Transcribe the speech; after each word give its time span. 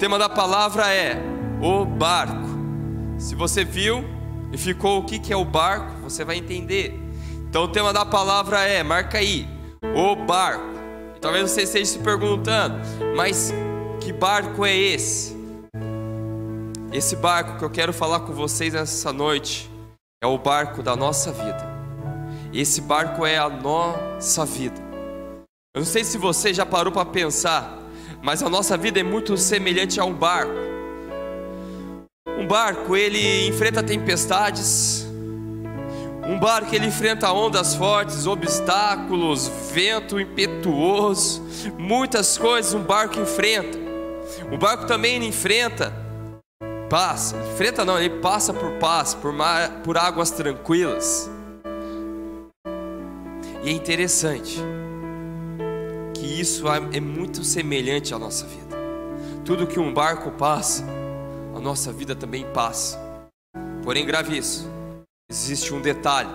tema 0.00 0.18
da 0.18 0.30
palavra 0.30 0.90
é 0.90 1.14
o 1.60 1.84
barco. 1.84 2.48
Se 3.18 3.34
você 3.34 3.66
viu 3.66 4.02
e 4.50 4.56
ficou 4.56 5.00
o 5.00 5.04
que, 5.04 5.30
é 5.30 5.36
o 5.36 5.44
barco, 5.44 6.00
você 6.00 6.24
vai 6.24 6.38
entender. 6.38 6.98
Então 7.46 7.64
o 7.64 7.68
tema 7.68 7.92
da 7.92 8.06
palavra 8.06 8.62
é, 8.62 8.82
marca 8.82 9.18
aí, 9.18 9.46
o 9.94 10.16
barco. 10.16 10.64
Talvez 11.20 11.50
você 11.50 11.64
esteja 11.64 11.84
se 11.84 11.98
perguntando, 11.98 12.80
mas 13.14 13.52
que 14.00 14.10
barco 14.10 14.64
é 14.64 14.74
esse? 14.74 15.36
Esse 16.90 17.14
barco 17.14 17.58
que 17.58 17.64
eu 17.66 17.70
quero 17.70 17.92
falar 17.92 18.20
com 18.20 18.32
vocês 18.32 18.74
essa 18.74 19.12
noite 19.12 19.70
é 20.24 20.26
o 20.26 20.38
barco 20.38 20.82
da 20.82 20.96
nossa 20.96 21.30
vida. 21.30 21.68
Esse 22.54 22.80
barco 22.80 23.26
é 23.26 23.36
a 23.36 23.50
nossa 23.50 24.46
vida. 24.46 24.80
Eu 25.74 25.80
não 25.80 25.86
sei 25.86 26.04
se 26.04 26.16
você 26.16 26.54
já 26.54 26.64
parou 26.64 26.90
para 26.90 27.04
pensar, 27.04 27.79
mas 28.22 28.42
a 28.42 28.48
nossa 28.48 28.76
vida 28.76 29.00
é 29.00 29.02
muito 29.02 29.36
semelhante 29.36 29.98
a 29.98 30.04
um 30.04 30.12
barco. 30.12 30.52
Um 32.38 32.46
barco, 32.46 32.96
ele 32.96 33.48
enfrenta 33.48 33.82
tempestades. 33.82 35.06
Um 36.26 36.38
barco, 36.38 36.74
ele 36.74 36.86
enfrenta 36.86 37.32
ondas 37.32 37.74
fortes, 37.74 38.26
obstáculos, 38.26 39.50
vento 39.72 40.20
impetuoso, 40.20 41.42
muitas 41.78 42.38
coisas 42.38 42.74
um 42.74 42.82
barco 42.82 43.18
enfrenta. 43.18 43.78
O 44.52 44.58
barco 44.58 44.86
também 44.86 45.24
enfrenta 45.26 45.92
passa, 46.88 47.36
enfrenta 47.52 47.84
não, 47.84 47.96
ele 47.96 48.18
passa 48.20 48.52
por 48.52 48.72
paz, 48.72 49.14
por, 49.14 49.32
mar, 49.32 49.80
por 49.84 49.96
águas 49.96 50.32
tranquilas. 50.32 51.30
E 53.62 53.68
é 53.68 53.72
interessante 53.72 54.60
que 56.30 56.40
isso 56.40 56.68
é, 56.68 56.98
é 56.98 57.00
muito 57.00 57.42
semelhante 57.42 58.14
à 58.14 58.18
nossa 58.18 58.46
vida. 58.46 58.76
Tudo 59.44 59.66
que 59.66 59.80
um 59.80 59.92
barco 59.92 60.30
passa, 60.30 60.86
a 61.52 61.58
nossa 61.58 61.92
vida 61.92 62.14
também 62.14 62.46
passa. 62.52 63.00
Porém, 63.82 64.06
grave 64.06 64.38
isso: 64.38 64.70
existe 65.28 65.74
um 65.74 65.80
detalhe 65.80 66.30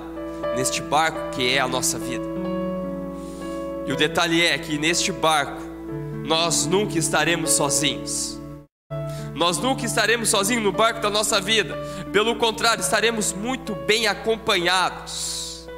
neste 0.53 0.81
barco 0.81 1.30
que 1.31 1.50
é 1.50 1.61
a 1.61 1.67
nossa 1.67 1.97
vida. 1.97 2.25
E 3.88 3.94
o 3.94 3.95
detalhe 3.95 4.42
é 4.42 4.58
que 4.58 4.78
neste 4.78 5.14
barco 5.14 5.61
nós 6.25 6.66
nunca 6.66 7.00
estaremos 7.00 7.52
sozinhos. 7.52 8.38
Nós 9.33 9.59
nunca 9.59 9.86
estaremos 9.86 10.27
sozinhos 10.27 10.64
no 10.64 10.73
barco 10.73 11.00
da 11.00 11.09
nossa 11.09 11.39
vida. 11.39 11.73
Pelo 12.11 12.36
contrário, 12.36 12.81
estaremos 12.81 13.31
muito 13.31 13.73
bem 13.73 14.08
acompanhados. 14.08 15.70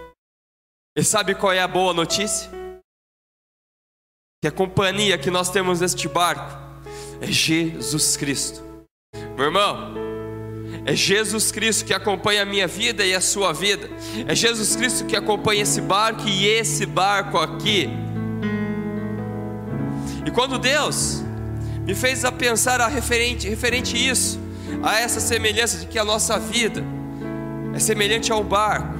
E 0.98 1.04
sabe 1.04 1.36
qual 1.36 1.54
é 1.54 1.60
a 1.60 1.68
boa 1.68 1.94
notícia? 1.94 2.58
Que 4.48 4.50
a 4.50 4.52
companhia 4.54 5.18
que 5.18 5.30
nós 5.30 5.50
temos 5.50 5.82
neste 5.82 6.08
barco 6.08 6.58
é 7.20 7.28
Jesus 7.28 8.16
Cristo. 8.16 8.64
Meu 9.36 9.48
irmão, 9.48 9.94
é 10.86 10.96
Jesus 10.96 11.52
Cristo 11.52 11.84
que 11.84 11.94
acompanha 11.94 12.44
a 12.44 12.46
minha 12.46 12.66
vida 12.66 13.06
e 13.06 13.14
a 13.14 13.20
sua 13.20 13.52
vida. 13.52 13.90
É 14.26 14.34
Jesus 14.34 14.74
Cristo 14.78 15.04
que 15.04 15.18
acompanha 15.18 15.64
esse 15.64 15.82
barco 15.82 16.26
e 16.30 16.48
esse 16.48 16.86
barco 16.86 17.38
aqui. 17.38 17.90
E 20.26 20.32
quando 20.32 20.58
Deus 20.58 21.22
me 21.86 21.94
fez 21.94 22.24
a 22.24 22.32
pensar 22.32 22.80
a 22.80 22.88
referente, 22.88 23.50
referente 23.50 23.98
a 23.98 24.00
isso, 24.00 24.40
a 24.82 24.98
essa 24.98 25.20
semelhança 25.20 25.80
de 25.80 25.88
que 25.88 26.00
a 26.00 26.06
nossa 26.06 26.40
vida 26.40 26.82
é 27.76 27.80
semelhante 27.80 28.32
ao 28.32 28.46
barco. 28.46 28.98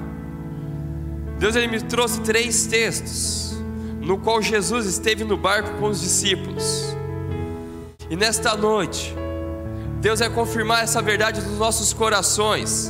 Deus 1.40 1.56
ele 1.56 1.68
me 1.68 1.80
trouxe 1.80 2.20
três 2.20 2.68
textos 2.68 3.57
no 4.08 4.18
qual 4.18 4.42
Jesus 4.42 4.86
esteve 4.86 5.26
no 5.26 5.36
barco 5.36 5.78
com 5.82 5.88
os 5.88 6.00
discípulos. 6.00 6.96
E 8.10 8.16
nesta 8.16 8.56
noite, 8.56 9.14
Deus 10.00 10.22
vai 10.22 10.30
confirmar 10.30 10.82
essa 10.82 11.02
verdade 11.02 11.42
nos 11.42 11.60
nossos 11.60 11.92
corações, 11.92 12.90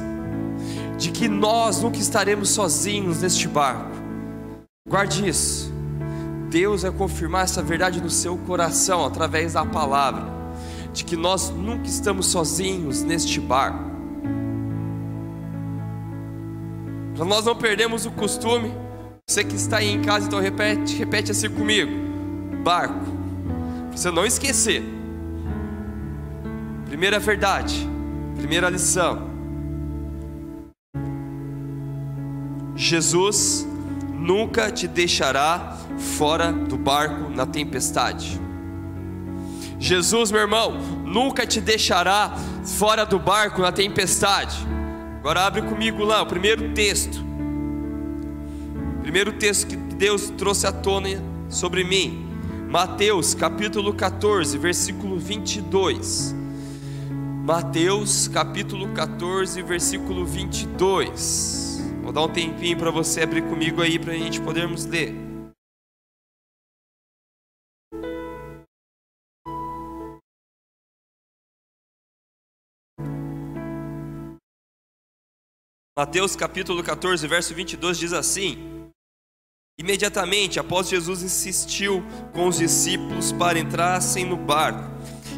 de 0.95 1.09
que 1.09 1.27
nós 1.27 1.81
nunca 1.81 1.97
estaremos 1.97 2.51
sozinhos 2.51 3.23
neste 3.23 3.47
barco. 3.47 3.89
Guarde 4.87 5.27
isso. 5.27 5.73
Deus 6.51 6.83
vai 6.83 6.91
confirmar 6.91 7.45
essa 7.45 7.63
verdade 7.63 7.99
no 7.99 8.11
seu 8.11 8.37
coração 8.37 9.03
através 9.03 9.53
da 9.53 9.65
palavra, 9.65 10.23
de 10.93 11.03
que 11.03 11.15
nós 11.15 11.49
nunca 11.49 11.87
estamos 11.87 12.27
sozinhos 12.27 13.01
neste 13.01 13.39
barco. 13.39 13.89
Para 17.15 17.25
nós 17.25 17.43
não 17.43 17.55
perdermos 17.55 18.05
o 18.05 18.11
costume, 18.11 18.71
você 19.29 19.43
que 19.43 19.57
está 19.57 19.79
aí 19.79 19.89
em 19.89 20.01
casa, 20.01 20.25
então 20.25 20.39
repete, 20.39 20.95
repete 20.95 21.31
assim 21.31 21.49
comigo: 21.49 21.91
barco. 22.63 23.05
Para 23.89 23.97
você 23.97 24.09
não 24.09 24.25
esquecer. 24.25 24.81
Primeira 26.85 27.19
verdade, 27.19 27.85
primeira 28.37 28.69
lição. 28.69 29.29
Jesus 32.73 33.67
nunca 34.13 34.71
te 34.71 34.87
deixará 34.87 35.77
fora 35.97 36.53
do 36.53 36.77
barco 36.77 37.29
na 37.29 37.45
tempestade. 37.45 38.39
Jesus, 39.77 40.31
meu 40.31 40.41
irmão, 40.41 40.71
nunca 41.03 41.45
te 41.45 41.59
deixará 41.59 42.33
fora 42.63 43.05
do 43.05 43.19
barco 43.19 43.61
na 43.61 43.73
tempestade. 43.73 44.65
Agora 45.19 45.45
abre 45.45 45.63
comigo 45.63 46.05
lá 46.05 46.21
o 46.21 46.25
primeiro 46.25 46.73
texto. 46.73 47.26
Primeiro 49.07 49.31
texto 49.31 49.67
que 49.67 49.77
Deus 49.77 50.29
trouxe 50.31 50.67
à 50.67 50.71
tona 50.73 51.07
sobre 51.49 51.81
mim. 51.81 52.27
Mateus 52.69 53.33
capítulo 53.33 53.93
14, 53.93 54.57
versículo 54.57 55.17
22. 55.17 56.35
Mateus 57.45 58.27
capítulo 58.27 58.93
14, 58.93 59.61
versículo 59.61 60.25
22. 60.25 61.81
Vou 62.03 62.11
dar 62.11 62.23
um 62.23 62.27
tempinho 62.27 62.77
para 62.77 62.91
você 62.91 63.21
abrir 63.21 63.43
comigo 63.43 63.81
aí 63.81 63.97
para 63.97 64.11
a 64.11 64.17
gente 64.17 64.41
podermos 64.41 64.83
ler. 64.83 65.15
Mateus 75.95 76.35
capítulo 76.35 76.83
14, 76.83 77.25
verso 77.25 77.55
22 77.55 77.97
diz 77.97 78.11
assim: 78.11 78.76
Imediatamente 79.79 80.59
após 80.59 80.89
Jesus 80.89 81.21
insistiu 81.21 82.03
com 82.33 82.47
os 82.47 82.57
discípulos 82.57 83.31
para 83.31 83.59
entrassem 83.59 84.25
no 84.25 84.35
barco 84.35 84.89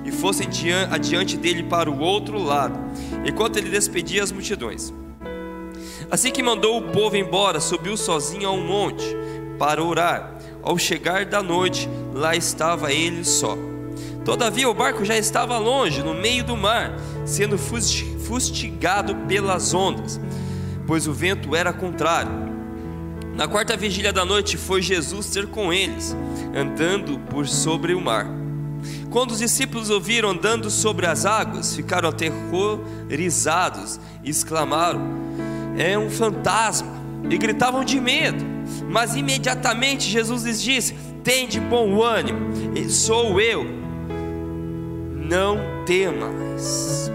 e 0.06 0.14
fossem 0.14 0.48
adiante 0.90 1.36
dele 1.36 1.64
para 1.64 1.92
o 1.92 2.00
outro 2.00 2.42
lado, 2.42 2.80
enquanto 3.26 3.58
ele 3.58 3.70
despedia 3.70 4.24
as 4.24 4.32
multidões. 4.32 4.94
Assim 6.10 6.32
que 6.32 6.42
mandou 6.42 6.78
o 6.78 6.92
povo 6.94 7.18
embora, 7.18 7.60
subiu 7.60 7.98
sozinho 7.98 8.48
a 8.48 8.52
um 8.54 8.66
monte 8.66 9.04
para 9.58 9.84
orar. 9.84 10.36
Ao 10.64 10.78
chegar 10.78 11.26
da 11.26 11.44
noite, 11.44 11.90
lá 12.14 12.34
estava 12.34 12.94
ele 12.94 13.26
só. 13.26 13.58
Todavia 14.24 14.70
o 14.70 14.74
barco 14.74 15.04
já 15.04 15.18
estava 15.18 15.58
longe, 15.58 16.02
no 16.02 16.14
meio 16.14 16.46
do 16.46 16.56
mar, 16.56 16.98
sendo 17.26 17.58
fustigado 17.58 19.14
pelas 19.28 19.74
ondas 19.74 20.18
pois 20.90 21.06
o 21.06 21.14
vento 21.14 21.56
era 21.56 21.72
contrário. 21.72 22.49
Na 23.40 23.48
quarta 23.48 23.78
vigília 23.78 24.12
da 24.12 24.26
noite 24.26 24.58
foi 24.58 24.82
Jesus 24.82 25.28
ter 25.28 25.48
com 25.48 25.72
eles, 25.72 26.14
andando 26.54 27.18
por 27.18 27.48
sobre 27.48 27.94
o 27.94 28.02
mar. 28.02 28.28
Quando 29.10 29.32
os 29.32 29.40
discípulos 29.40 29.90
ouviram 29.90 30.32
andando 30.32 30.70
sobre 30.70 31.06
as 31.06 31.26
águas, 31.26 31.74
ficaram 31.74 32.10
aterrorizados 32.10 33.98
e 34.26 34.30
exclamaram: 34.30 35.00
É 35.78 35.98
um 35.98 36.10
fantasma! 36.10 36.92
E 37.30 37.38
gritavam 37.38 37.86
de 37.86 38.02
medo. 38.02 38.44
Mas 38.90 39.16
imediatamente 39.16 40.10
Jesus 40.10 40.44
lhes 40.44 40.62
disse: 40.62 40.94
Tem 41.24 41.48
de 41.48 41.62
bom 41.62 42.04
ânimo, 42.04 42.52
sou 42.90 43.40
eu, 43.40 43.66
não 45.16 45.60
temas. 45.86 47.10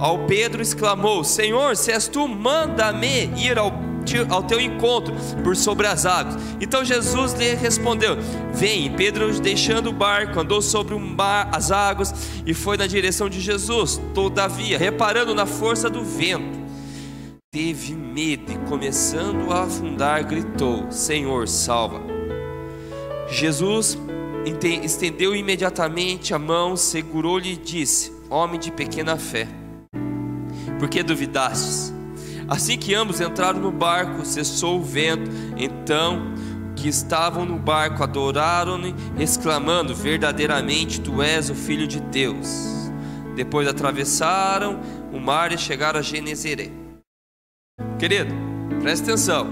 Ao 0.00 0.26
Pedro 0.26 0.60
exclamou: 0.60 1.22
Senhor, 1.22 1.76
se 1.76 1.92
és 1.92 2.08
tu, 2.08 2.26
manda-me 2.26 3.26
ir 3.36 3.56
ao, 3.56 3.87
ao 4.28 4.42
teu 4.42 4.60
encontro 4.60 5.14
por 5.42 5.56
sobre 5.56 5.86
as 5.86 6.06
águas. 6.06 6.36
Então 6.60 6.84
Jesus 6.84 7.32
lhe 7.34 7.54
respondeu: 7.54 8.16
Vem. 8.52 8.92
Pedro, 8.92 9.32
deixando 9.40 9.90
o 9.90 9.92
barco, 9.92 10.40
andou 10.40 10.60
sobre 10.60 10.94
o 10.94 11.00
mar, 11.00 11.48
as 11.52 11.70
águas 11.70 12.14
e 12.46 12.54
foi 12.54 12.76
na 12.76 12.86
direção 12.86 13.28
de 13.28 13.40
Jesus. 13.40 14.00
Todavia, 14.14 14.78
reparando 14.78 15.34
na 15.34 15.46
força 15.46 15.88
do 15.88 16.02
vento, 16.02 16.58
teve 17.50 17.94
medo 17.94 18.52
e, 18.52 18.68
começando 18.68 19.52
a 19.52 19.64
afundar, 19.64 20.24
gritou: 20.26 20.90
Senhor, 20.90 21.46
salva. 21.48 22.00
Jesus 23.30 23.98
estendeu 24.82 25.36
imediatamente 25.36 26.32
a 26.32 26.38
mão, 26.38 26.76
segurou-lhe 26.76 27.52
e 27.52 27.56
disse: 27.56 28.12
Homem 28.30 28.58
de 28.58 28.70
pequena 28.70 29.16
fé 29.16 29.46
porque 30.78 31.02
duvidastes? 31.02 31.92
Assim 32.48 32.78
que 32.78 32.94
ambos 32.94 33.20
entraram 33.20 33.60
no 33.60 33.70
barco, 33.70 34.24
cessou 34.24 34.80
o 34.80 34.82
vento, 34.82 35.30
então 35.56 36.32
que 36.74 36.88
estavam 36.88 37.44
no 37.44 37.58
barco 37.58 38.02
adoraram-no, 38.02 38.94
exclamando: 39.20 39.94
Verdadeiramente 39.94 41.00
tu 41.00 41.20
és 41.20 41.50
o 41.50 41.54
Filho 41.54 41.86
de 41.86 42.00
Deus. 42.00 42.48
Depois 43.36 43.68
atravessaram 43.68 44.80
o 45.12 45.20
mar 45.20 45.52
e 45.52 45.58
chegaram 45.58 46.00
a 46.00 46.02
Genezaré. 46.02 46.70
Querido, 47.98 48.32
preste 48.80 49.02
atenção, 49.02 49.46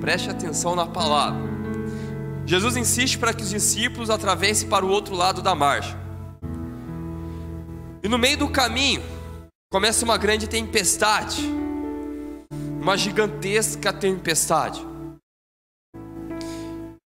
preste 0.00 0.28
atenção 0.28 0.74
na 0.74 0.86
palavra. 0.86 1.48
Jesus 2.44 2.76
insiste 2.76 3.18
para 3.18 3.32
que 3.32 3.42
os 3.42 3.50
discípulos 3.50 4.10
atravessem 4.10 4.68
para 4.68 4.84
o 4.84 4.88
outro 4.88 5.14
lado 5.14 5.40
da 5.40 5.54
margem. 5.54 5.94
E 8.02 8.08
no 8.08 8.18
meio 8.18 8.38
do 8.38 8.48
caminho, 8.48 9.02
começa 9.70 10.04
uma 10.04 10.16
grande 10.16 10.48
tempestade, 10.48 11.59
uma 12.80 12.96
gigantesca 12.96 13.92
tempestade. 13.92 14.84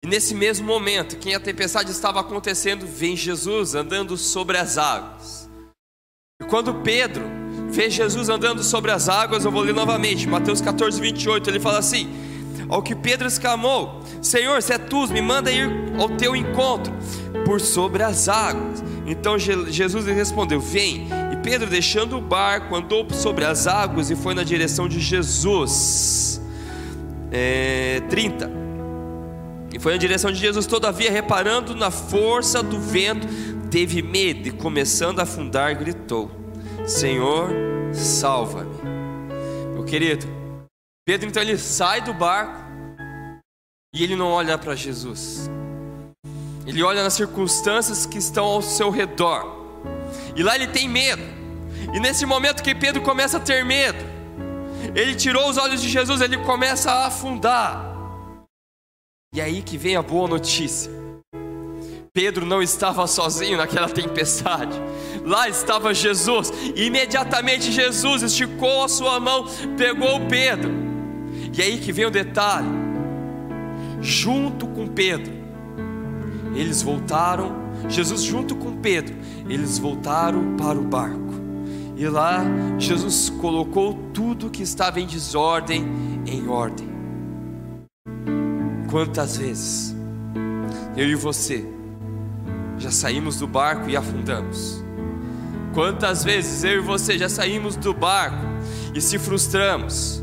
E 0.03 0.07
nesse 0.07 0.35
mesmo 0.35 0.67
momento, 0.67 1.17
que 1.17 1.33
a 1.33 1.39
tempestade 1.39 1.89
estava 1.89 2.19
acontecendo, 2.19 2.85
vem 2.85 3.17
Jesus 3.17 3.73
andando 3.73 4.15
sobre 4.15 4.57
as 4.57 4.77
águas. 4.77 5.49
E 6.39 6.45
quando 6.45 6.75
Pedro 6.81 7.25
vê 7.71 7.89
Jesus 7.89 8.29
andando 8.29 8.63
sobre 8.63 8.91
as 8.91 9.09
águas, 9.09 9.43
eu 9.43 9.51
vou 9.51 9.63
ler 9.63 9.73
novamente, 9.73 10.27
Mateus 10.27 10.61
14, 10.61 11.01
28, 11.01 11.49
ele 11.49 11.59
fala 11.59 11.79
assim: 11.79 12.07
Ao 12.69 12.83
que 12.83 12.93
Pedro 12.93 13.27
exclamou: 13.27 14.03
Senhor, 14.21 14.61
se 14.61 14.73
é 14.73 14.77
tu, 14.77 15.07
me 15.07 15.21
manda 15.21 15.51
ir 15.51 15.67
ao 15.99 16.09
teu 16.09 16.35
encontro 16.35 16.93
por 17.43 17.59
sobre 17.59 18.03
as 18.03 18.29
águas. 18.29 18.83
Então 19.07 19.39
Jesus 19.39 20.05
lhe 20.05 20.13
respondeu: 20.13 20.59
Vem. 20.59 21.24
Pedro, 21.45 21.69
deixando 21.69 22.17
o 22.17 22.21
barco, 22.21 22.75
andou 22.75 23.07
sobre 23.11 23.45
as 23.45 23.67
águas 23.67 24.09
e 24.09 24.15
foi 24.15 24.33
na 24.33 24.43
direção 24.43 24.89
de 24.89 24.99
Jesus. 24.99 26.41
É, 27.31 28.01
30. 28.09 28.49
E 29.71 29.77
foi 29.77 29.91
na 29.91 29.99
direção 29.99 30.31
de 30.31 30.39
Jesus, 30.39 30.65
todavia, 30.65 31.11
reparando 31.11 31.75
na 31.75 31.91
força 31.91 32.63
do 32.63 32.79
vento, 32.79 33.27
teve 33.69 34.01
medo 34.01 34.47
e, 34.47 34.51
começando 34.51 35.19
a 35.19 35.23
afundar, 35.23 35.77
gritou: 35.77 36.31
Senhor, 36.83 37.51
salva-me. 37.93 38.81
Meu 39.75 39.83
querido, 39.83 40.25
Pedro 41.05 41.29
então 41.29 41.43
ele 41.43 41.59
sai 41.59 42.01
do 42.01 42.11
barco 42.11 42.59
e 43.93 44.03
ele 44.03 44.15
não 44.15 44.29
olha 44.29 44.57
para 44.57 44.73
Jesus. 44.73 45.47
Ele 46.65 46.81
olha 46.81 47.03
nas 47.03 47.13
circunstâncias 47.13 48.07
que 48.07 48.17
estão 48.17 48.45
ao 48.45 48.63
seu 48.63 48.89
redor. 48.89 49.54
E 50.35 50.43
lá 50.43 50.55
ele 50.55 50.67
tem 50.67 50.87
medo. 50.87 51.23
E 51.93 51.99
nesse 51.99 52.25
momento 52.25 52.63
que 52.63 52.75
Pedro 52.75 53.01
começa 53.01 53.37
a 53.37 53.39
ter 53.39 53.63
medo, 53.63 54.03
ele 54.95 55.15
tirou 55.15 55.49
os 55.49 55.57
olhos 55.57 55.81
de 55.81 55.89
Jesus, 55.89 56.21
ele 56.21 56.37
começa 56.37 56.91
a 56.91 57.07
afundar. 57.07 57.93
E 59.33 59.41
aí 59.41 59.61
que 59.61 59.77
vem 59.77 59.95
a 59.95 60.01
boa 60.01 60.27
notícia. 60.27 60.91
Pedro 62.13 62.45
não 62.45 62.61
estava 62.61 63.05
sozinho 63.07 63.57
naquela 63.57 63.89
tempestade. 63.89 64.71
Lá 65.25 65.49
estava 65.49 65.93
Jesus. 65.93 66.49
E 66.73 66.85
imediatamente 66.85 67.73
Jesus 67.73 68.23
esticou 68.23 68.85
a 68.85 68.87
sua 68.87 69.19
mão, 69.19 69.45
pegou 69.77 70.25
Pedro. 70.27 70.71
E 71.53 71.61
aí 71.61 71.77
que 71.77 71.91
vem 71.91 72.05
o 72.05 72.09
detalhe. 72.09 72.69
Junto 73.99 74.65
com 74.67 74.87
Pedro, 74.87 75.33
eles 76.55 76.81
voltaram, 76.81 77.64
Jesus 77.87 78.23
junto 78.23 78.55
com 78.55 78.77
Pedro, 78.77 79.15
eles 79.47 79.77
voltaram 79.77 80.55
para 80.55 80.77
o 80.77 80.83
barco. 80.83 81.35
E 81.95 82.07
lá 82.07 82.43
Jesus 82.77 83.29
colocou 83.29 83.97
tudo 84.13 84.49
que 84.49 84.63
estava 84.63 84.99
em 84.99 85.07
desordem 85.07 85.85
em 86.25 86.47
ordem. 86.47 86.89
Quantas 88.89 89.37
vezes 89.37 89.95
eu 90.97 91.07
e 91.07 91.15
você 91.15 91.65
já 92.77 92.91
saímos 92.91 93.37
do 93.37 93.47
barco 93.47 93.89
e 93.89 93.95
afundamos? 93.95 94.83
Quantas 95.73 96.23
vezes 96.23 96.63
eu 96.63 96.77
e 96.77 96.81
você 96.81 97.17
já 97.17 97.29
saímos 97.29 97.75
do 97.75 97.93
barco 97.93 98.45
e 98.93 99.01
se 99.01 99.17
frustramos? 99.17 100.21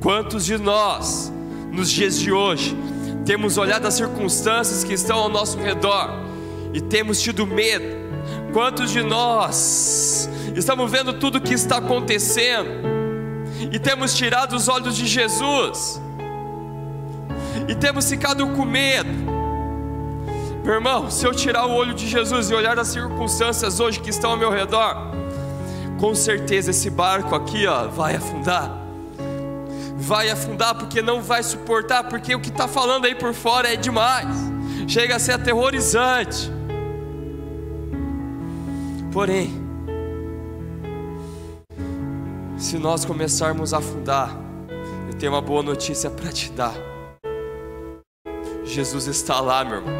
Quantos 0.00 0.44
de 0.44 0.58
nós, 0.58 1.32
nos 1.72 1.90
dias 1.90 2.18
de 2.18 2.32
hoje, 2.32 2.76
temos 3.24 3.58
olhado 3.58 3.86
as 3.86 3.94
circunstâncias 3.94 4.82
que 4.82 4.94
estão 4.94 5.18
ao 5.18 5.28
nosso 5.28 5.58
redor 5.58 6.29
e 6.72 6.80
temos 6.80 7.20
tido 7.20 7.46
medo. 7.46 8.10
Quantos 8.52 8.90
de 8.90 9.02
nós 9.02 10.28
estamos 10.54 10.90
vendo 10.90 11.12
tudo 11.14 11.38
o 11.38 11.40
que 11.40 11.54
está 11.54 11.78
acontecendo 11.78 12.70
e 13.72 13.78
temos 13.78 14.14
tirado 14.14 14.54
os 14.54 14.68
olhos 14.68 14.96
de 14.96 15.06
Jesus 15.06 16.00
e 17.68 17.74
temos 17.74 18.08
ficado 18.08 18.46
com 18.48 18.64
medo? 18.64 19.10
Meu 20.64 20.74
irmão, 20.74 21.10
se 21.10 21.26
eu 21.26 21.34
tirar 21.34 21.66
o 21.66 21.72
olho 21.72 21.94
de 21.94 22.06
Jesus 22.06 22.50
e 22.50 22.54
olhar 22.54 22.78
as 22.78 22.88
circunstâncias 22.88 23.80
hoje 23.80 24.00
que 24.00 24.10
estão 24.10 24.32
ao 24.32 24.36
meu 24.36 24.50
redor, 24.50 24.96
com 25.98 26.14
certeza 26.14 26.70
esse 26.70 26.90
barco 26.90 27.34
aqui 27.34 27.66
ó, 27.66 27.88
vai 27.88 28.16
afundar 28.16 28.80
vai 30.00 30.30
afundar 30.30 30.74
porque 30.74 31.02
não 31.02 31.22
vai 31.22 31.42
suportar, 31.42 32.04
porque 32.04 32.34
o 32.34 32.40
que 32.40 32.48
está 32.48 32.66
falando 32.66 33.04
aí 33.04 33.14
por 33.14 33.34
fora 33.34 33.72
é 33.72 33.76
demais, 33.76 34.34
chega 34.88 35.16
a 35.16 35.18
ser 35.18 35.32
aterrorizante. 35.32 36.50
Porém, 39.12 39.50
se 42.56 42.78
nós 42.78 43.04
começarmos 43.04 43.74
a 43.74 43.78
afundar, 43.78 44.36
eu 45.10 45.18
tenho 45.18 45.32
uma 45.32 45.40
boa 45.40 45.62
notícia 45.62 46.08
para 46.08 46.30
te 46.30 46.52
dar. 46.52 46.74
Jesus 48.62 49.08
está 49.08 49.40
lá, 49.40 49.64
meu 49.64 49.78
irmão. 49.78 49.94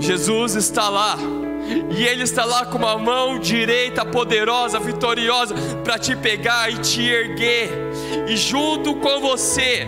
Jesus 0.00 0.54
está 0.54 0.88
lá. 0.88 1.16
E 1.96 2.04
Ele 2.04 2.24
está 2.24 2.44
lá 2.44 2.66
com 2.66 2.78
uma 2.78 2.98
mão 2.98 3.38
direita 3.38 4.04
poderosa, 4.04 4.78
vitoriosa, 4.78 5.54
para 5.82 5.98
te 5.98 6.14
pegar 6.14 6.70
e 6.70 6.78
te 6.78 7.02
erguer, 7.02 7.70
e 8.28 8.36
junto 8.36 8.96
com 8.96 9.20
você, 9.20 9.86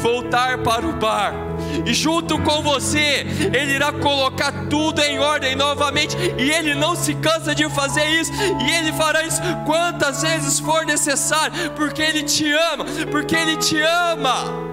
voltar 0.00 0.62
para 0.62 0.86
o 0.86 0.92
bar. 0.94 1.45
E 1.84 1.94
junto 1.94 2.38
com 2.40 2.62
você, 2.62 3.26
Ele 3.52 3.74
irá 3.74 3.92
colocar 3.92 4.52
tudo 4.68 5.00
em 5.00 5.18
ordem 5.18 5.54
novamente. 5.54 6.16
E 6.38 6.50
Ele 6.50 6.74
não 6.74 6.94
se 6.94 7.14
cansa 7.14 7.54
de 7.54 7.68
fazer 7.70 8.06
isso. 8.06 8.32
E 8.32 8.70
Ele 8.72 8.92
fará 8.92 9.22
isso 9.24 9.40
quantas 9.64 10.22
vezes 10.22 10.58
for 10.58 10.84
necessário, 10.84 11.70
porque 11.72 12.02
Ele 12.02 12.22
te 12.22 12.50
ama, 12.72 12.84
porque 13.10 13.34
Ele 13.34 13.56
te 13.56 13.78
ama. 13.80 14.66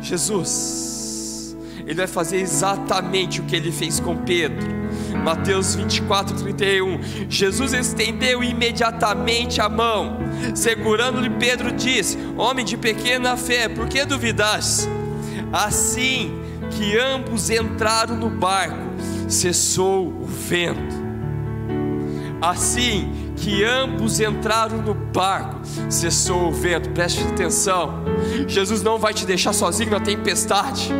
Jesus 0.00 0.92
ele 1.86 1.94
vai 1.94 2.06
fazer 2.06 2.38
exatamente 2.38 3.40
o 3.40 3.44
que 3.44 3.56
ele 3.56 3.72
fez 3.72 3.98
com 4.00 4.16
Pedro. 4.16 4.81
Mateus 5.22 5.74
24, 5.74 6.36
31. 6.36 7.00
Jesus 7.28 7.72
estendeu 7.72 8.42
imediatamente 8.42 9.60
a 9.60 9.68
mão, 9.68 10.18
segurando-lhe 10.54 11.30
Pedro, 11.30 11.72
disse: 11.72 12.18
Homem 12.36 12.64
de 12.64 12.76
pequena 12.76 13.36
fé, 13.36 13.68
por 13.68 13.88
que 13.88 14.04
duvidaste? 14.04 14.88
Assim 15.52 16.40
que 16.70 16.98
ambos 16.98 17.50
entraram 17.50 18.16
no 18.16 18.30
barco, 18.30 18.78
cessou 19.28 20.08
o 20.08 20.26
vento. 20.26 21.02
Assim 22.40 23.12
que 23.36 23.64
ambos 23.64 24.18
entraram 24.18 24.78
no 24.78 24.94
barco, 24.94 25.60
cessou 25.88 26.48
o 26.48 26.52
vento. 26.52 26.90
Preste 26.90 27.22
atenção. 27.22 28.02
Jesus 28.48 28.82
não 28.82 28.98
vai 28.98 29.14
te 29.14 29.24
deixar 29.24 29.52
sozinho 29.52 29.90
na 29.90 30.00
tempestade. 30.00 30.90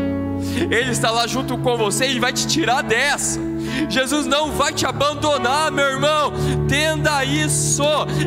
Ele 0.71 0.91
está 0.91 1.11
lá 1.11 1.27
junto 1.27 1.57
com 1.59 1.77
você 1.77 2.09
e 2.09 2.21
vai 2.21 2.33
te 2.33 2.47
tirar 2.47 2.83
dessa. 2.83 3.41
Jesus 3.89 4.27
não 4.27 4.51
vai 4.53 4.73
te 4.73 4.87
abandonar, 4.87 5.71
meu 5.71 5.85
irmão. 5.85 6.33
Tenda 6.69 7.25
isso. 7.25 7.83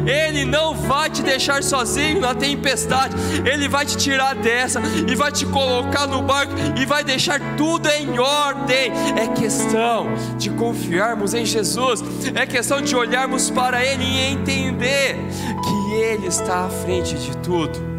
Ele 0.05 0.45
não 0.45 0.75
vai 0.75 1.09
te 1.09 1.21
deixar 1.21 1.63
sozinho 1.63 2.19
na 2.19 2.33
tempestade. 2.33 3.15
Ele 3.45 3.67
vai 3.67 3.85
te 3.85 3.97
tirar 3.97 4.35
dessa 4.35 4.81
e 5.07 5.15
vai 5.15 5.31
te 5.31 5.45
colocar 5.45 6.07
no 6.07 6.21
barco 6.21 6.53
e 6.77 6.85
vai 6.85 7.03
deixar 7.03 7.39
tudo 7.55 7.87
em 7.89 8.19
ordem. 8.19 8.91
É 9.15 9.27
questão 9.27 10.07
de 10.37 10.49
confiarmos 10.51 11.33
em 11.33 11.45
Jesus. 11.45 12.03
É 12.33 12.45
questão 12.45 12.81
de 12.81 12.95
olharmos 12.95 13.49
para 13.49 13.83
Ele 13.83 14.03
e 14.03 14.19
entender 14.31 15.17
que 15.63 15.93
Ele 15.95 16.27
está 16.27 16.65
à 16.65 16.69
frente 16.69 17.15
de 17.15 17.35
tudo 17.37 17.95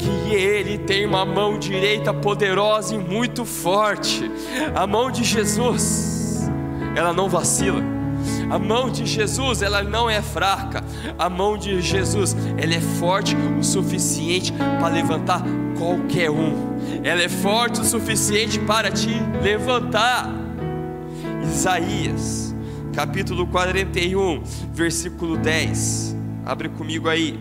que 0.00 0.34
Ele 0.34 0.78
tem 0.78 1.06
uma 1.06 1.24
mão 1.24 1.58
direita 1.58 2.12
poderosa 2.12 2.94
e 2.94 2.98
muito 2.98 3.44
forte. 3.44 4.30
A 4.74 4.86
mão 4.86 5.10
de 5.10 5.24
Jesus, 5.24 6.19
ela 6.94 7.12
não 7.12 7.28
vacila. 7.28 7.82
A 8.50 8.58
mão 8.58 8.90
de 8.90 9.06
Jesus, 9.06 9.62
ela 9.62 9.82
não 9.82 10.10
é 10.10 10.20
fraca. 10.20 10.84
A 11.18 11.30
mão 11.30 11.56
de 11.56 11.80
Jesus, 11.80 12.36
ela 12.58 12.74
é 12.74 12.80
forte 12.80 13.36
o 13.58 13.62
suficiente 13.62 14.52
para 14.52 14.88
levantar 14.88 15.42
qualquer 15.78 16.30
um. 16.30 16.70
Ela 17.02 17.22
é 17.22 17.28
forte 17.28 17.80
o 17.80 17.84
suficiente 17.84 18.58
para 18.58 18.90
te 18.90 19.10
levantar. 19.42 20.30
Isaías, 21.42 22.54
capítulo 22.92 23.46
41, 23.46 24.42
versículo 24.72 25.36
10. 25.36 26.16
Abre 26.44 26.68
comigo 26.68 27.08
aí. 27.08 27.38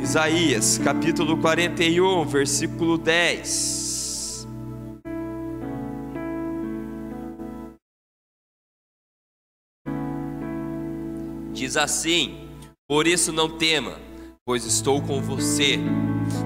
Isaías, 0.00 0.80
capítulo 0.82 1.36
41, 1.38 2.24
versículo 2.24 2.96
10. 2.96 3.85
Diz 11.56 11.74
assim: 11.78 12.34
Por 12.86 13.06
isso 13.06 13.32
não 13.32 13.48
tema, 13.48 13.94
pois 14.44 14.66
estou 14.66 15.00
com 15.00 15.22
você. 15.22 15.80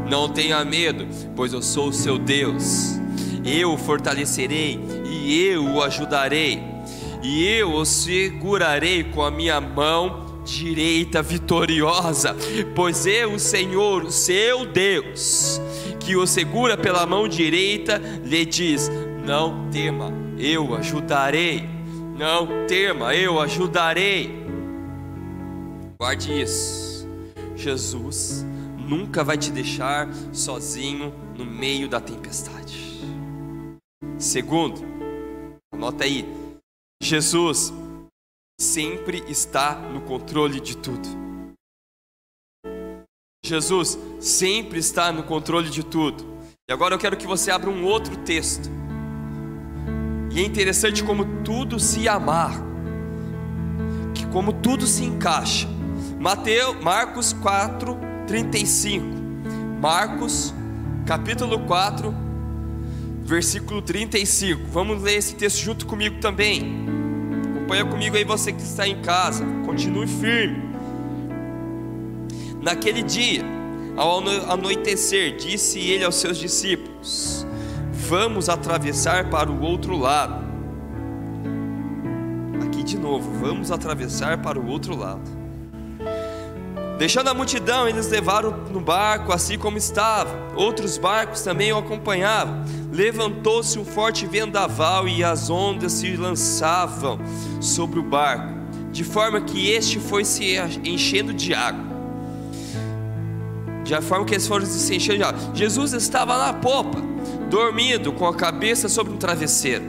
Não 0.09 0.29
tenha 0.29 0.64
medo, 0.64 1.05
pois 1.35 1.52
eu 1.52 1.61
sou 1.61 1.88
o 1.88 1.93
seu 1.93 2.17
Deus. 2.17 2.95
Eu 3.45 3.73
o 3.73 3.76
fortalecerei 3.76 4.79
e 5.05 5.47
eu 5.49 5.64
o 5.64 5.83
ajudarei, 5.83 6.62
e 7.25 7.45
eu 7.45 7.73
o 7.73 7.85
segurarei 7.85 9.02
com 9.02 9.23
a 9.23 9.33
minha 9.33 9.61
mão 9.61 10.43
direita 10.45 11.23
vitoriosa, 11.23 12.37
pois 12.76 13.05
eu, 13.05 13.33
o 13.33 13.40
Senhor, 13.40 14.05
o 14.05 14.12
seu 14.12 14.64
Deus, 14.64 15.61
que 15.99 16.14
o 16.14 16.25
segura 16.25 16.76
pela 16.76 17.05
mão 17.05 17.26
direita, 17.26 18.00
lhe 18.25 18.47
diz: 18.47 18.88
Não 19.26 19.69
tema, 19.71 20.12
eu 20.38 20.73
ajudarei. 20.76 21.69
Não 22.17 22.67
tema, 22.69 23.12
eu 23.17 23.40
ajudarei. 23.40 24.39
Guarde 26.00 26.40
isso. 26.40 27.07
Jesus 27.54 28.42
nunca 28.78 29.23
vai 29.23 29.37
te 29.37 29.50
deixar 29.50 30.09
sozinho 30.33 31.12
no 31.37 31.45
meio 31.45 31.90
da 31.90 32.00
tempestade. 32.00 33.02
Segundo, 34.19 34.80
anota 35.71 36.04
aí. 36.04 36.25
Jesus 37.02 37.71
sempre 38.59 39.23
está 39.28 39.75
no 39.75 40.00
controle 40.00 40.59
de 40.59 40.75
tudo. 40.75 41.07
Jesus 43.45 43.99
sempre 44.19 44.78
está 44.78 45.12
no 45.12 45.25
controle 45.25 45.69
de 45.69 45.85
tudo. 45.85 46.25
E 46.66 46.73
agora 46.73 46.95
eu 46.95 46.99
quero 46.99 47.19
que 47.19 47.26
você 47.26 47.50
abra 47.50 47.69
um 47.69 47.85
outro 47.85 48.16
texto. 48.25 48.71
E 50.33 50.40
é 50.40 50.42
interessante 50.42 51.04
como 51.04 51.42
tudo 51.45 51.78
se 51.78 52.09
amarra, 52.09 52.64
que 54.14 54.26
como 54.28 54.50
tudo 54.62 54.87
se 54.87 55.04
encaixa. 55.04 55.80
Mateus, 56.21 56.77
Marcos 56.83 57.33
4, 57.33 57.97
35. 58.27 59.07
Marcos, 59.81 60.53
capítulo 61.07 61.61
4, 61.61 62.15
versículo 63.23 63.81
35. 63.81 64.67
Vamos 64.71 65.00
ler 65.00 65.15
esse 65.15 65.35
texto 65.35 65.61
junto 65.61 65.87
comigo 65.87 66.21
também. 66.21 66.85
Acompanha 67.57 67.87
comigo 67.87 68.19
aí 68.19 68.25
você 68.25 68.53
que 68.53 68.61
está 68.61 68.87
em 68.87 69.00
casa. 69.00 69.47
Continue 69.65 70.07
firme. 70.07 70.62
Naquele 72.61 73.03
dia, 73.03 73.43
ao 73.97 74.19
anoitecer, 74.50 75.39
disse 75.39 75.79
ele 75.79 76.05
aos 76.05 76.17
seus 76.17 76.37
discípulos: 76.37 77.47
Vamos 77.95 78.50
atravessar 78.50 79.31
para 79.31 79.50
o 79.50 79.62
outro 79.62 79.97
lado. 79.97 80.45
Aqui 82.62 82.83
de 82.83 82.99
novo, 82.99 83.31
vamos 83.41 83.71
atravessar 83.71 84.43
para 84.43 84.61
o 84.61 84.67
outro 84.67 84.95
lado. 84.95 85.39
Deixando 87.00 87.28
a 87.28 87.35
multidão, 87.35 87.88
eles 87.88 88.09
levaram 88.09 88.50
no 88.71 88.78
barco 88.78 89.33
assim 89.33 89.57
como 89.57 89.78
estava. 89.78 90.37
Outros 90.54 90.99
barcos 90.99 91.40
também 91.40 91.73
o 91.73 91.78
acompanhavam. 91.78 92.62
Levantou-se 92.92 93.78
um 93.78 93.87
forte 93.87 94.26
vendaval 94.26 95.09
e 95.09 95.25
as 95.25 95.49
ondas 95.49 95.92
se 95.92 96.14
lançavam 96.14 97.19
sobre 97.59 97.99
o 97.99 98.02
barco, 98.02 98.52
de 98.92 99.02
forma 99.02 99.40
que 99.40 99.71
este 99.71 99.99
foi 99.99 100.26
se 100.26 100.57
enchendo 100.85 101.33
de 101.33 101.54
água. 101.54 101.87
De 103.83 103.99
forma 104.02 104.26
que 104.26 104.35
eles 104.35 104.47
foram 104.47 104.66
se 104.66 104.95
enchendo 104.95 105.16
de 105.16 105.25
água. 105.25 105.40
Jesus 105.54 105.95
estava 105.95 106.37
na 106.37 106.52
popa, 106.52 106.99
dormindo 107.49 108.12
com 108.12 108.26
a 108.26 108.35
cabeça 108.35 108.90
sobre 108.90 109.14
um 109.14 109.16
travesseiro. 109.16 109.87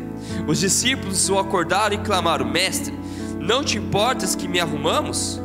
Os 0.48 0.62
discípulos 0.62 1.30
o 1.30 1.38
acordaram 1.38 1.94
e 1.94 1.98
clamaram: 1.98 2.46
Mestre, 2.46 2.98
não 3.38 3.65
te 3.65 3.77
importas 3.77 4.34
que 4.34 4.48
me 4.48 4.62
arrumamos? 4.62 5.41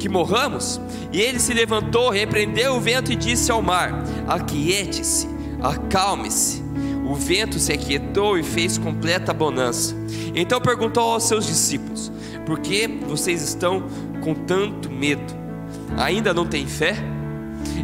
Que 0.00 0.08
morramos? 0.08 0.80
E 1.12 1.20
ele 1.20 1.38
se 1.38 1.52
levantou, 1.52 2.10
repreendeu 2.10 2.74
o 2.74 2.80
vento 2.80 3.12
e 3.12 3.16
disse 3.16 3.52
ao 3.52 3.62
mar: 3.62 4.02
Aquiete-se, 4.26 5.28
acalme-se. 5.62 6.64
O 7.06 7.14
vento 7.14 7.58
se 7.58 7.72
aquietou 7.72 8.38
e 8.38 8.42
fez 8.42 8.78
completa 8.78 9.34
bonança. 9.34 9.94
Então 10.34 10.60
perguntou 10.60 11.12
aos 11.12 11.24
seus 11.24 11.46
discípulos: 11.46 12.10
Por 12.46 12.58
que 12.60 12.88
vocês 13.06 13.42
estão 13.42 13.84
com 14.22 14.34
tanto 14.34 14.90
medo? 14.90 15.38
Ainda 15.98 16.32
não 16.32 16.46
têm 16.46 16.66
fé? 16.66 16.96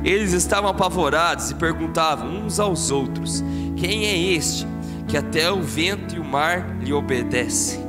Eles 0.03 0.33
estavam 0.33 0.71
apavorados 0.71 1.51
e 1.51 1.55
perguntavam 1.55 2.47
uns 2.47 2.59
aos 2.59 2.91
outros: 2.91 3.45
Quem 3.77 4.07
é 4.07 4.17
este 4.17 4.67
que 5.07 5.17
até 5.19 5.53
o 5.53 5.61
vento 5.61 6.17
e 6.17 6.19
o 6.19 6.25
mar 6.25 6.79
lhe 6.81 6.93
obedecem? 6.93 7.85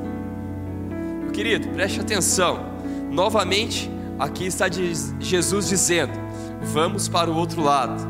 Querido, 1.32 1.70
preste 1.70 2.02
atenção. 2.02 2.76
Novamente, 3.12 3.90
Aqui 4.20 4.46
está 4.46 4.66
Jesus 5.20 5.70
dizendo: 5.70 6.14
Vamos 6.62 7.08
para 7.08 7.30
o 7.30 7.36
outro 7.36 7.62
lado. 7.62 8.06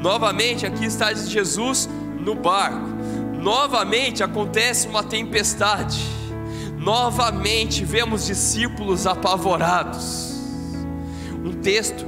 Novamente, 0.00 0.66
aqui 0.66 0.84
está 0.84 1.12
Jesus 1.12 1.88
no 2.20 2.34
barco. 2.34 2.88
Novamente 3.40 4.22
acontece 4.22 4.88
uma 4.88 5.02
tempestade. 5.02 6.02
Novamente 6.78 7.84
vemos 7.84 8.26
discípulos 8.26 9.06
apavorados. 9.06 10.34
Um 11.44 11.52
texto 11.52 12.04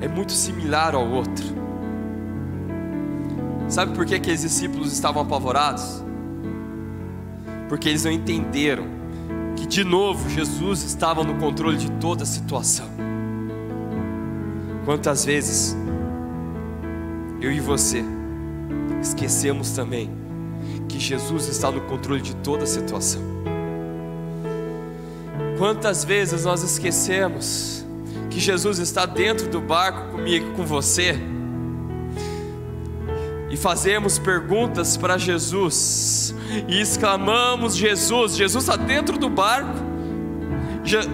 é 0.00 0.08
muito 0.08 0.32
similar 0.32 0.94
ao 0.94 1.08
outro. 1.08 1.44
Sabe 3.68 3.94
por 3.94 4.04
que 4.04 4.14
aqueles 4.14 4.42
discípulos 4.42 4.92
estavam 4.92 5.22
apavorados? 5.22 6.02
Porque 7.68 7.88
eles 7.88 8.04
não 8.04 8.12
entenderam 8.12 9.01
que 9.62 9.68
de 9.68 9.84
novo 9.84 10.28
Jesus 10.28 10.82
estava 10.82 11.22
no 11.22 11.36
controle 11.36 11.76
de 11.76 11.88
toda 11.92 12.24
a 12.24 12.26
situação. 12.26 12.88
Quantas 14.84 15.24
vezes 15.24 15.76
eu 17.40 17.52
e 17.52 17.60
você 17.60 18.04
esquecemos 19.00 19.70
também 19.70 20.10
que 20.88 20.98
Jesus 20.98 21.46
está 21.46 21.70
no 21.70 21.80
controle 21.82 22.20
de 22.20 22.34
toda 22.36 22.64
a 22.64 22.66
situação. 22.66 23.22
Quantas 25.58 26.02
vezes 26.02 26.44
nós 26.44 26.64
esquecemos 26.64 27.86
que 28.30 28.40
Jesus 28.40 28.80
está 28.80 29.06
dentro 29.06 29.48
do 29.48 29.60
barco 29.60 30.10
comigo, 30.10 30.54
com 30.56 30.66
você, 30.66 31.16
e 33.52 33.56
fazemos 33.56 34.18
perguntas 34.18 34.96
para 34.96 35.18
Jesus, 35.18 36.34
e 36.66 36.80
exclamamos: 36.80 37.76
Jesus, 37.76 38.34
Jesus 38.34 38.64
está 38.64 38.76
dentro 38.76 39.18
do 39.18 39.28
barco. 39.28 39.92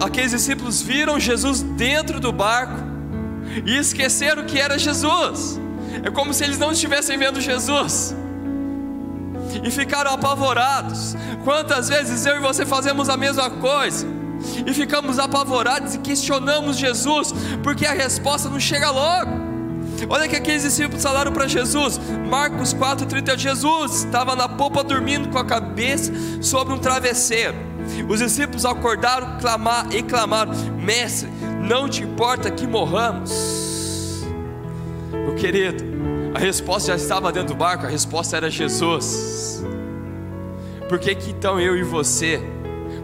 Aqueles 0.01 0.31
discípulos 0.31 0.81
viram 0.81 1.19
Jesus 1.19 1.61
dentro 1.61 2.19
do 2.19 2.31
barco 2.31 2.73
e 3.65 3.77
esqueceram 3.77 4.45
que 4.45 4.57
era 4.57 4.79
Jesus. 4.79 5.59
É 6.01 6.09
como 6.09 6.33
se 6.33 6.45
eles 6.45 6.57
não 6.57 6.71
estivessem 6.71 7.17
vendo 7.17 7.41
Jesus 7.41 8.15
e 9.61 9.69
ficaram 9.69 10.13
apavorados. 10.13 11.15
Quantas 11.43 11.89
vezes 11.89 12.25
eu 12.25 12.37
e 12.37 12.39
você 12.39 12.65
fazemos 12.65 13.09
a 13.09 13.17
mesma 13.17 13.49
coisa 13.49 14.07
e 14.65 14.73
ficamos 14.73 15.19
apavorados 15.19 15.95
e 15.95 15.99
questionamos 15.99 16.77
Jesus 16.77 17.33
porque 17.61 17.85
a 17.85 17.91
resposta 17.91 18.47
não 18.49 18.59
chega 18.59 18.89
logo. 18.89 19.38
Olha 20.07 20.27
que 20.27 20.35
aqueles 20.35 20.63
discípulos 20.63 21.01
falaram 21.01 21.31
para 21.31 21.47
Jesus, 21.47 21.99
Marcos 22.29 22.73
4,30, 22.73 23.37
Jesus 23.37 24.03
estava 24.05 24.35
na 24.35 24.47
popa 24.47 24.83
dormindo 24.83 25.29
com 25.29 25.37
a 25.37 25.45
cabeça 25.45 26.11
sobre 26.41 26.73
um 26.73 26.77
travesseiro. 26.77 27.55
Os 28.07 28.19
discípulos 28.19 28.65
acordaram 28.65 29.39
clamar, 29.39 29.87
e 29.93 30.03
clamaram: 30.03 30.53
Mestre, 30.77 31.29
não 31.61 31.89
te 31.89 32.03
importa 32.03 32.51
que 32.51 32.67
morramos? 32.67 34.23
Meu 35.11 35.35
querido, 35.35 35.83
a 36.33 36.39
resposta 36.39 36.89
já 36.89 36.95
estava 36.95 37.31
dentro 37.31 37.49
do 37.49 37.57
barco, 37.57 37.85
a 37.85 37.89
resposta 37.89 38.37
era 38.37 38.49
Jesus. 38.49 39.63
Por 40.87 40.99
que, 40.99 41.13
que 41.15 41.31
então 41.31 41.59
eu 41.59 41.77
e 41.77 41.83
você, 41.83 42.41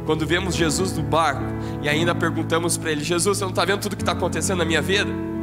quando 0.06 0.26
vemos 0.26 0.56
Jesus 0.56 0.92
no 0.94 1.04
barco 1.04 1.44
e 1.82 1.90
ainda 1.90 2.14
perguntamos 2.16 2.78
para 2.78 2.92
Ele: 2.92 3.04
Jesus, 3.04 3.38
você 3.38 3.44
não 3.44 3.52
está 3.52 3.66
vendo 3.66 3.82
tudo 3.82 3.96
que 3.96 4.02
está 4.02 4.14
acontecendo 4.14 4.60
na 4.60 4.66
minha 4.66 4.82
vida? 4.82 5.35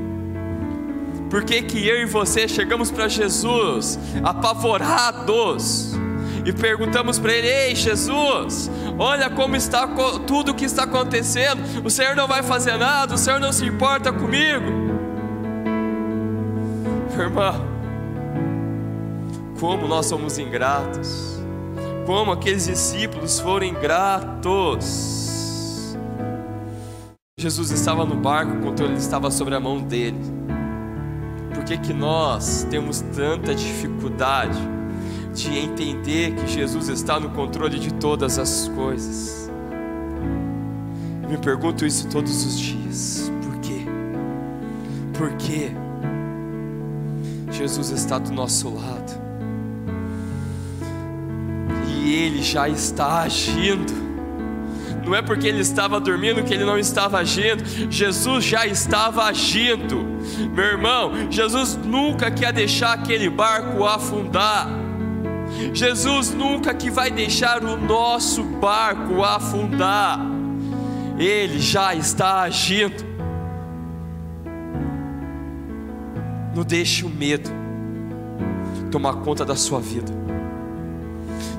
Por 1.33 1.45
que, 1.45 1.62
que 1.62 1.89
eu 1.89 1.97
e 2.03 2.05
você 2.05 2.47
chegamos 2.47 2.91
para 2.91 3.09
Jesus 3.09 3.99
apavorados 4.23 5.95
e 6.45 6.53
perguntamos 6.53 7.19
para 7.19 7.33
Ele: 7.33 7.47
Ei, 7.49 7.75
Jesus, 7.75 8.71
olha 8.99 9.31
como 9.31 9.57
está 9.57 9.89
tudo 10.27 10.55
que 10.55 10.67
está 10.67 10.83
acontecendo, 10.83 11.62
o 11.83 11.89
Senhor 11.89 12.15
não 12.15 12.29
vai 12.29 12.43
fazer 12.43 12.77
nada, 12.77 13.15
o 13.15 13.17
Senhor 13.17 13.41
não 13.41 13.51
se 13.51 13.65
importa 13.65 14.12
comigo. 14.12 14.93
Irmão, 17.19 17.67
como 19.59 19.89
nós 19.89 20.05
somos 20.05 20.37
ingratos, 20.37 21.41
como 22.05 22.31
aqueles 22.31 22.67
discípulos 22.67 23.41
foram 23.41 23.65
ingratos. 23.69 24.83
Jesus 27.39 27.71
estava 27.71 28.05
no 28.05 28.17
barco, 28.17 28.53
o 28.53 28.61
controle 28.61 28.99
estava 28.99 29.31
sobre 29.31 29.55
a 29.55 29.61
mão 29.61 29.81
dele. 29.81 30.21
Que, 31.73 31.79
que 31.79 31.93
nós 31.95 32.67
temos 32.69 33.00
tanta 33.17 33.55
dificuldade 33.55 34.61
de 35.33 35.57
entender 35.59 36.35
que 36.35 36.47
Jesus 36.47 36.88
está 36.88 37.19
no 37.19 37.31
controle 37.31 37.79
de 37.79 37.95
todas 37.95 38.38
as 38.38 38.69
coisas? 38.69 39.50
Eu 41.23 41.31
me 41.31 41.38
pergunto 41.38 41.87
isso 41.87 42.09
todos 42.09 42.45
os 42.45 42.59
dias. 42.59 43.33
Por 43.43 43.59
quê? 43.61 43.87
Por 45.17 45.33
quê? 45.38 45.71
Jesus 47.50 47.88
está 47.88 48.19
do 48.19 48.33
nosso 48.33 48.69
lado. 48.69 49.12
E 51.88 52.12
Ele 52.12 52.43
já 52.43 52.69
está 52.69 53.23
agindo. 53.23 54.02
Não 55.05 55.15
é 55.15 55.23
porque 55.23 55.49
ele 55.49 55.61
estava 55.61 55.99
dormindo 55.99 56.43
que 56.45 56.55
ele 56.55 56.65
não 56.65 56.79
estava 56.79 57.19
agindo. 57.19 57.65
Jesus 57.91 58.45
já 58.45 58.67
estava 58.67 59.25
agindo. 59.25 59.99
Meu 60.55 60.65
irmão, 60.65 61.13
Jesus 61.31 61.77
nunca 61.77 62.31
quer 62.31 62.53
deixar 62.53 62.93
aquele 62.93 63.29
barco 63.29 63.85
afundar. 63.85 64.69
Jesus 65.75 66.33
nunca 66.33 66.73
que 66.73 66.91
vai 66.91 67.11
deixar 67.11 67.63
o 67.63 67.77
nosso 67.77 68.43
barco 68.43 69.23
afundar. 69.23 70.21
Ele 71.19 71.59
já 71.59 71.95
está 71.95 72.43
agindo. 72.43 73.05
Não 76.55 76.65
deixe 76.65 77.05
o 77.05 77.09
medo 77.09 77.51
tomar 78.91 79.15
conta 79.17 79.45
da 79.45 79.57
sua 79.57 79.81
vida. 79.81 80.22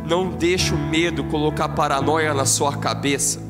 Não 0.05 0.29
deixe 0.29 0.73
o 0.73 0.77
medo 0.77 1.23
colocar 1.25 1.69
paranoia 1.69 2.33
na 2.33 2.45
sua 2.45 2.77
cabeça. 2.77 3.41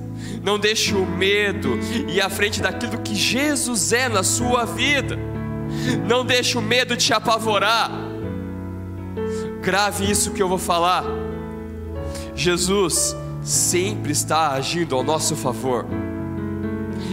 Não 0.44 0.60
deixe 0.60 0.94
o 0.94 1.06
medo 1.06 1.80
ir 2.08 2.22
à 2.22 2.30
frente 2.30 2.62
daquilo 2.62 3.00
que 3.00 3.16
Jesus 3.16 3.94
é 3.94 4.10
na 4.10 4.24
sua 4.24 4.66
vida. 4.66 5.18
Não 6.08 6.26
deixe 6.26 6.58
o 6.58 6.62
medo 6.62 6.96
te 6.96 7.14
apavorar. 7.14 7.90
Grave 9.62 10.10
isso 10.10 10.32
que 10.32 10.44
eu 10.44 10.50
vou 10.50 10.58
falar. 10.58 11.06
Jesus 12.36 13.16
sempre 13.42 14.12
está 14.12 14.52
agindo 14.52 14.96
ao 14.96 15.04
nosso 15.04 15.36
favor. 15.36 15.86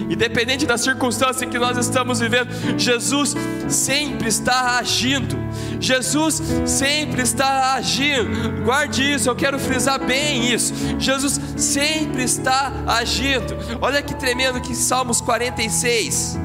Independente 0.08 0.66
da 0.66 0.76
circunstância 0.76 1.46
que 1.46 1.58
nós 1.58 1.76
estamos 1.78 2.18
vivendo, 2.18 2.50
Jesus 2.76 3.36
sempre 3.68 4.28
está 4.28 4.78
agindo. 4.78 5.36
Jesus 5.80 6.42
sempre 6.66 7.22
está 7.22 7.74
agindo. 7.74 8.62
Guarde 8.64 9.14
isso, 9.14 9.28
eu 9.30 9.34
quero 9.34 9.58
frisar 9.58 9.98
bem 9.98 10.52
isso. 10.52 10.72
Jesus 10.98 11.40
sempre 11.56 12.22
está 12.22 12.70
agindo. 12.86 13.56
Olha 13.80 14.02
que 14.02 14.14
tremendo 14.14 14.60
que 14.60 14.74
Salmos 14.74 15.20
46. 15.20 16.38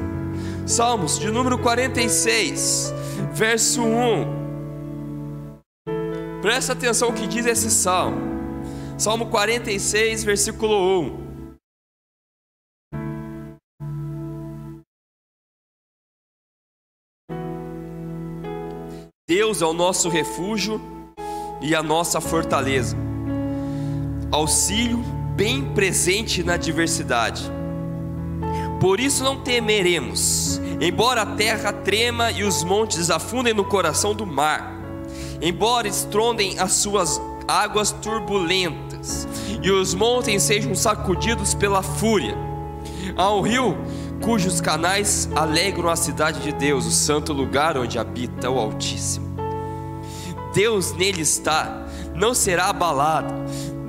Salmos 0.65 1.19
de 1.19 1.29
número 1.29 1.59
46, 1.59 2.93
verso 3.33 3.83
1. 3.83 4.45
Presta 6.41 6.73
atenção 6.73 7.09
o 7.09 7.13
que 7.13 7.27
diz 7.27 7.45
esse 7.45 7.69
salmo. 7.69 8.21
Salmo 8.97 9.27
46, 9.27 10.23
versículo 10.23 11.01
1. 11.01 11.24
Deus 19.37 19.61
é 19.61 19.65
o 19.65 19.73
nosso 19.73 20.07
refúgio 20.07 20.79
e 21.61 21.75
a 21.75 21.83
nossa 21.83 22.21
fortaleza, 22.21 22.95
auxílio 24.31 25.03
bem 25.35 25.61
presente 25.73 26.41
na 26.41 26.53
adversidade. 26.53 27.43
Por 28.79 28.97
isso 28.97 29.25
não 29.25 29.41
temeremos, 29.41 30.61
embora 30.79 31.23
a 31.23 31.25
terra 31.25 31.73
trema 31.73 32.31
e 32.31 32.45
os 32.45 32.63
montes 32.63 33.09
afundem 33.09 33.53
no 33.53 33.65
coração 33.65 34.15
do 34.15 34.25
mar, 34.25 34.73
embora 35.41 35.85
estrondem 35.85 36.57
as 36.57 36.71
suas 36.71 37.21
águas 37.45 37.91
turbulentas 37.91 39.27
e 39.61 39.69
os 39.69 39.93
montes 39.93 40.43
sejam 40.43 40.73
sacudidos 40.73 41.53
pela 41.53 41.83
fúria. 41.83 42.37
Há 43.17 43.33
um 43.33 43.41
rio 43.41 43.77
cujos 44.23 44.61
canais 44.61 45.29
alegram 45.35 45.89
a 45.89 45.97
cidade 45.97 46.39
de 46.39 46.53
Deus, 46.53 46.85
o 46.85 46.91
santo 46.91 47.33
lugar 47.33 47.77
onde 47.77 47.99
habita 47.99 48.49
o 48.49 48.57
Altíssimo. 48.57 49.24
Deus 50.55 50.93
nele 50.93 51.21
está, 51.21 51.85
não 52.15 52.33
será 52.33 52.69
abalado. 52.69 53.33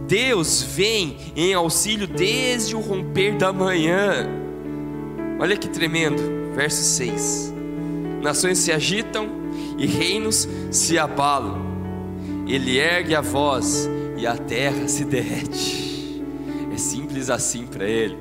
Deus 0.08 0.62
vem 0.62 1.16
em 1.36 1.54
auxílio 1.54 2.08
desde 2.08 2.74
o 2.74 2.80
romper 2.80 3.36
da 3.36 3.52
manhã. 3.52 4.28
Olha 5.38 5.56
que 5.56 5.68
tremendo, 5.68 6.20
verso 6.56 6.82
6. 6.82 7.54
Nações 8.20 8.58
se 8.58 8.72
agitam 8.72 9.28
e 9.78 9.86
reinos 9.86 10.48
se 10.72 10.98
abalam. 10.98 11.64
Ele 12.48 12.78
ergue 12.78 13.14
a 13.14 13.20
voz 13.20 13.88
e 14.16 14.26
a 14.26 14.36
terra 14.36 14.88
se 14.88 15.04
derrete. 15.04 16.22
É 16.74 16.76
simples 16.76 17.30
assim 17.30 17.64
para 17.64 17.84
ele. 17.84 18.18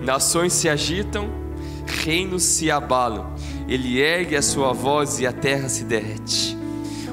Nações 0.00 0.52
se 0.52 0.68
agitam, 0.68 1.28
reinos 1.88 2.42
se 2.42 2.70
abalam. 2.70 3.34
Ele 3.66 4.00
ergue 4.00 4.36
a 4.36 4.42
sua 4.42 4.72
voz 4.72 5.18
e 5.18 5.26
a 5.26 5.32
terra 5.32 5.68
se 5.68 5.84
derrete. 5.84 6.56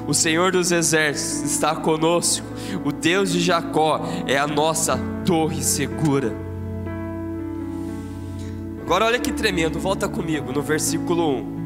O 0.06 0.14
Senhor 0.14 0.52
dos 0.52 0.70
exércitos 0.70 1.50
está 1.50 1.74
conosco. 1.74 2.46
O 2.84 2.92
Deus 2.92 3.32
de 3.32 3.40
Jacó 3.40 4.00
é 4.26 4.38
a 4.38 4.46
nossa 4.46 4.98
torre 5.24 5.62
segura. 5.62 6.32
Agora 8.82 9.06
olha 9.06 9.18
que 9.18 9.32
tremendo, 9.32 9.80
volta 9.80 10.08
comigo 10.08 10.52
no 10.52 10.62
versículo 10.62 11.40
1. 11.40 11.56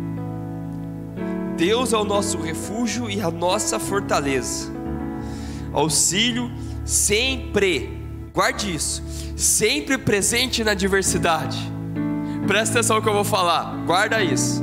Deus 1.59 1.93
é 1.93 1.97
o 1.99 2.05
nosso 2.05 2.39
refúgio 2.39 3.11
e 3.11 3.21
a 3.21 3.31
nossa 3.31 3.79
fortaleza. 3.79 4.73
Auxílio 5.71 6.51
sempre, 6.83 7.91
guarde 8.33 8.75
isso, 8.75 9.03
sempre 9.37 9.99
presente 9.99 10.65
na 10.65 10.71
adversidade. 10.71 11.71
Presta 12.51 12.81
atenção 12.81 12.97
no 12.97 13.03
que 13.03 13.09
eu 13.09 13.13
vou 13.13 13.23
falar, 13.23 13.77
guarda 13.87 14.21
isso. 14.25 14.61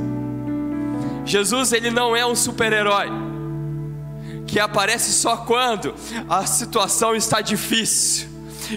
Jesus, 1.24 1.72
ele 1.72 1.90
não 1.90 2.14
é 2.14 2.26
um 2.26 2.36
super-herói 2.36 3.08
que 4.46 4.60
aparece 4.60 5.10
só 5.10 5.38
quando 5.38 5.94
a 6.28 6.44
situação 6.44 7.16
está 7.16 7.40
difícil. 7.40 8.28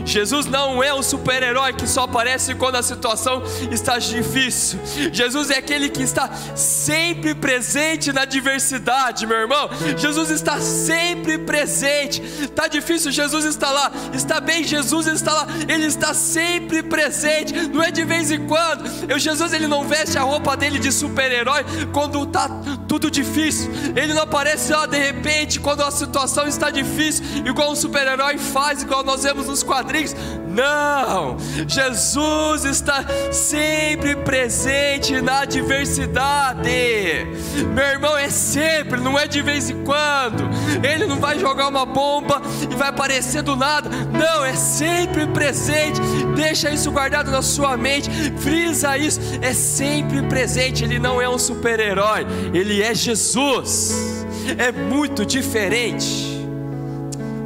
Jesus 0.05 0.45
não 0.45 0.81
é 0.81 0.93
um 0.93 1.03
super-herói 1.03 1.73
que 1.73 1.87
só 1.87 2.03
aparece 2.03 2.55
quando 2.55 2.75
a 2.75 2.83
situação 2.83 3.43
está 3.71 3.97
difícil. 3.97 4.79
Jesus 5.11 5.49
é 5.49 5.57
aquele 5.57 5.89
que 5.89 6.01
está 6.01 6.29
sempre 6.55 7.35
presente 7.35 8.13
na 8.13 8.25
diversidade, 8.25 9.27
meu 9.27 9.37
irmão. 9.37 9.69
Jesus 9.97 10.29
está 10.29 10.59
sempre 10.59 11.37
presente. 11.37 12.21
Está 12.21 12.67
difícil, 12.67 13.11
Jesus 13.11 13.45
está 13.45 13.69
lá. 13.69 13.91
Está 14.13 14.39
bem, 14.39 14.63
Jesus 14.63 15.07
está 15.07 15.33
lá. 15.33 15.47
Ele 15.67 15.85
está 15.85 16.13
sempre 16.13 16.81
presente. 16.81 17.53
Não 17.53 17.83
é 17.83 17.91
de 17.91 18.05
vez 18.05 18.31
em 18.31 18.47
quando. 18.47 18.89
Eu, 19.09 19.19
Jesus 19.19 19.53
ele 19.53 19.67
não 19.67 19.87
veste 19.87 20.17
a 20.17 20.21
roupa 20.21 20.55
dele 20.55 20.79
de 20.79 20.91
super-herói 20.91 21.65
quando 21.91 22.23
está 22.23 22.47
tudo 22.87 23.11
difícil. 23.11 23.71
Ele 23.95 24.13
não 24.13 24.23
aparece 24.23 24.73
ó, 24.73 24.85
de 24.85 24.97
repente 24.97 25.59
quando 25.59 25.81
a 25.83 25.91
situação 25.91 26.47
está 26.47 26.69
difícil, 26.69 27.25
igual 27.45 27.71
um 27.71 27.75
super-herói 27.75 28.37
faz, 28.37 28.81
igual 28.83 29.03
nós 29.03 29.23
vemos 29.23 29.47
nos 29.47 29.63
quadrinhos 29.63 29.80
quadrinhos. 29.81 30.15
Não, 30.47 31.37
Jesus 31.67 32.65
está 32.65 33.05
sempre 33.31 34.15
presente 34.17 35.21
na 35.21 35.45
diversidade. 35.45 37.25
Meu 37.73 37.85
irmão, 37.85 38.17
é 38.17 38.29
sempre, 38.29 38.99
não 38.99 39.17
é 39.17 39.27
de 39.27 39.41
vez 39.41 39.69
em 39.69 39.83
quando. 39.83 40.49
Ele 40.83 41.05
não 41.05 41.17
vai 41.17 41.39
jogar 41.39 41.67
uma 41.67 41.85
bomba 41.85 42.41
e 42.69 42.75
vai 42.75 42.89
aparecer 42.89 43.41
do 43.41 43.55
nada. 43.55 43.89
Não, 43.89 44.45
é 44.45 44.53
sempre 44.53 45.25
presente. 45.27 46.01
Deixa 46.35 46.69
isso 46.69 46.91
guardado 46.91 47.31
na 47.31 47.41
sua 47.41 47.77
mente. 47.77 48.09
Frisa 48.37 48.97
isso. 48.97 49.19
É 49.41 49.53
sempre 49.53 50.21
presente. 50.23 50.83
Ele 50.83 50.99
não 50.99 51.21
é 51.21 51.29
um 51.29 51.39
super-herói. 51.39 52.25
Ele 52.53 52.81
é 52.81 52.93
Jesus. 52.93 54.25
É 54.57 54.71
muito 54.71 55.25
diferente. 55.25 56.29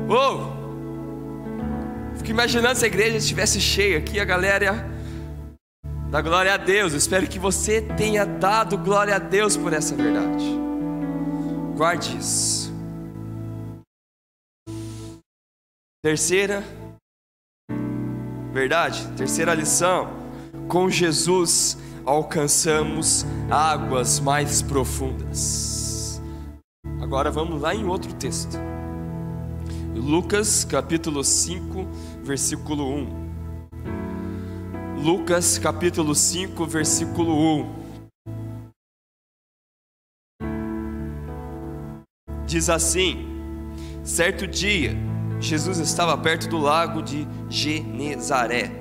Oh, 0.08 0.55
Fico 2.26 2.34
imaginando 2.34 2.76
se 2.76 2.84
a 2.84 2.88
igreja 2.88 3.18
estivesse 3.18 3.62
cheia 3.62 4.00
aqui, 4.00 4.20
a 4.20 4.26
galera 4.26 4.84
da 6.10 6.24
glória 6.24 6.56
a 6.56 6.58
Deus. 6.58 6.92
Eu 6.92 6.98
espero 6.98 7.28
que 7.28 7.38
você 7.38 7.84
tenha 7.84 8.26
dado 8.26 8.80
glória 8.80 9.16
a 9.16 9.20
Deus 9.20 9.56
por 9.56 9.72
essa 9.74 9.96
verdade. 9.96 10.44
Guarde 11.78 12.18
isso. 12.18 12.74
Terceira 16.04 16.64
verdade, 18.52 19.08
terceira 19.16 19.54
lição: 19.54 20.12
com 20.68 20.90
Jesus 20.90 21.78
alcançamos 22.04 23.24
águas 23.52 24.20
mais 24.20 24.64
profundas. 24.64 26.20
Agora 27.00 27.30
vamos 27.30 27.62
lá 27.62 27.76
em 27.76 27.86
outro 27.86 28.12
texto. 28.16 28.58
Lucas 29.94 30.66
capítulo 30.66 31.24
5, 31.24 31.88
versículo 32.26 32.92
1. 32.92 33.26
Lucas 34.98 35.60
capítulo 35.60 36.16
5, 36.16 36.66
versículo 36.66 37.62
1. 37.62 37.86
Diz 42.48 42.68
assim: 42.70 43.28
Certo 44.04 44.48
dia, 44.48 44.98
Jesus 45.40 45.78
estava 45.78 46.18
perto 46.18 46.50
do 46.50 46.58
lago 46.58 47.04
de 47.04 47.28
Genezaré. 47.48 48.72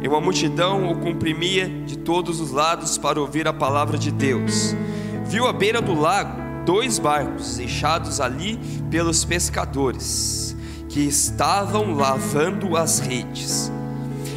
E 0.00 0.06
uma 0.06 0.20
multidão 0.20 0.88
o 0.88 1.00
comprimia 1.00 1.68
de 1.84 1.98
todos 1.98 2.40
os 2.40 2.52
lados 2.52 2.96
para 2.96 3.20
ouvir 3.20 3.48
a 3.48 3.52
palavra 3.52 3.98
de 3.98 4.12
Deus. 4.12 4.76
Viu 5.24 5.48
à 5.48 5.52
beira 5.52 5.82
do 5.82 5.92
lago 5.92 6.46
dois 6.64 7.00
barcos 7.00 7.56
deixados 7.56 8.20
ali 8.20 8.58
pelos 8.90 9.24
pescadores, 9.24 10.55
que 10.96 11.02
estavam 11.02 11.94
lavando 11.94 12.74
as 12.74 13.00
redes. 13.00 13.70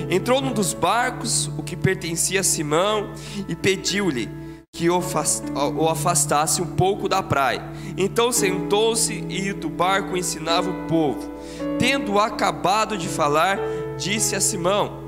Entrou 0.09 0.41
num 0.41 0.51
dos 0.51 0.73
barcos, 0.73 1.47
o 1.57 1.63
que 1.63 1.73
pertencia 1.73 2.41
a 2.41 2.43
Simão, 2.43 3.13
e 3.47 3.55
pediu-lhe 3.55 4.29
que 4.75 4.89
o 4.89 5.87
afastasse 5.89 6.61
um 6.61 6.65
pouco 6.65 7.07
da 7.07 7.23
praia. 7.23 7.63
Então 7.97 8.29
sentou-se 8.33 9.25
e 9.29 9.53
do 9.53 9.69
barco 9.69 10.17
ensinava 10.17 10.69
o 10.69 10.87
povo. 10.89 11.31
Tendo 11.79 12.19
acabado 12.19 12.97
de 12.97 13.07
falar, 13.07 13.57
disse 13.97 14.35
a 14.35 14.41
Simão: 14.41 14.99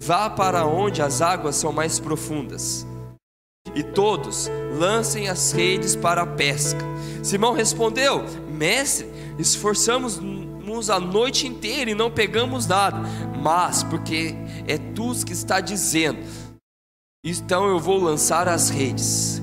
Vá 0.00 0.30
para 0.30 0.64
onde 0.64 1.02
as 1.02 1.20
águas 1.20 1.56
são 1.56 1.72
mais 1.72 1.98
profundas. 1.98 2.86
E 3.74 3.82
todos 3.82 4.48
lancem 4.78 5.28
as 5.28 5.50
redes 5.50 5.96
para 5.96 6.22
a 6.22 6.26
pesca. 6.26 6.84
Simão 7.20 7.52
respondeu: 7.52 8.24
Mestre, 8.48 9.08
esforçamos-nos 9.40 10.43
a 10.90 11.00
noite 11.00 11.46
inteira 11.46 11.90
e 11.90 11.94
não 11.94 12.10
pegamos 12.10 12.66
nada 12.66 13.00
mas 13.44 13.82
porque 13.82 14.34
é 14.66 14.78
tu 14.78 15.12
que 15.26 15.34
está 15.34 15.60
dizendo, 15.60 16.18
então 17.22 17.68
eu 17.68 17.78
vou 17.78 18.02
lançar 18.02 18.48
as 18.48 18.70
redes. 18.70 19.42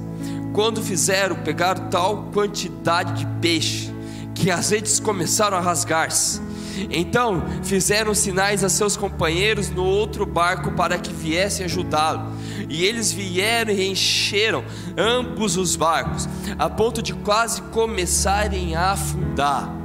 Quando 0.53 0.81
fizeram, 0.81 1.35
pegaram 1.35 1.87
tal 1.87 2.23
quantidade 2.33 3.13
de 3.13 3.27
peixe 3.39 3.93
que 4.33 4.49
as 4.49 4.71
redes 4.71 4.99
começaram 4.99 5.55
a 5.55 5.61
rasgar-se. 5.61 6.41
Então 6.89 7.43
fizeram 7.61 8.15
sinais 8.15 8.63
a 8.63 8.69
seus 8.69 8.97
companheiros 8.97 9.69
no 9.69 9.85
outro 9.85 10.25
barco 10.25 10.71
para 10.71 10.97
que 10.97 11.13
viessem 11.13 11.65
ajudá-lo. 11.65 12.33
E 12.67 12.83
eles 12.83 13.11
vieram 13.11 13.71
e 13.71 13.87
encheram 13.87 14.65
ambos 14.97 15.57
os 15.57 15.75
barcos, 15.75 16.27
a 16.57 16.67
ponto 16.67 17.03
de 17.03 17.13
quase 17.13 17.61
começarem 17.63 18.75
a 18.75 18.93
afundar. 18.93 19.80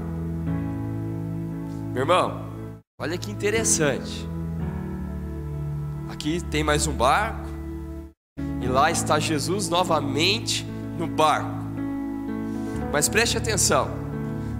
Meu 1.96 2.02
irmão, 2.02 2.44
Olha 3.00 3.16
que 3.16 3.30
interessante. 3.30 4.28
Aqui 6.10 6.42
tem 6.42 6.62
mais 6.62 6.86
um 6.86 6.92
barco, 6.92 7.48
e 8.60 8.66
lá 8.66 8.90
está 8.90 9.18
Jesus 9.18 9.70
novamente 9.70 10.62
no 10.98 11.06
barco. 11.06 11.56
Mas 12.92 13.08
preste 13.08 13.38
atenção, 13.38 13.88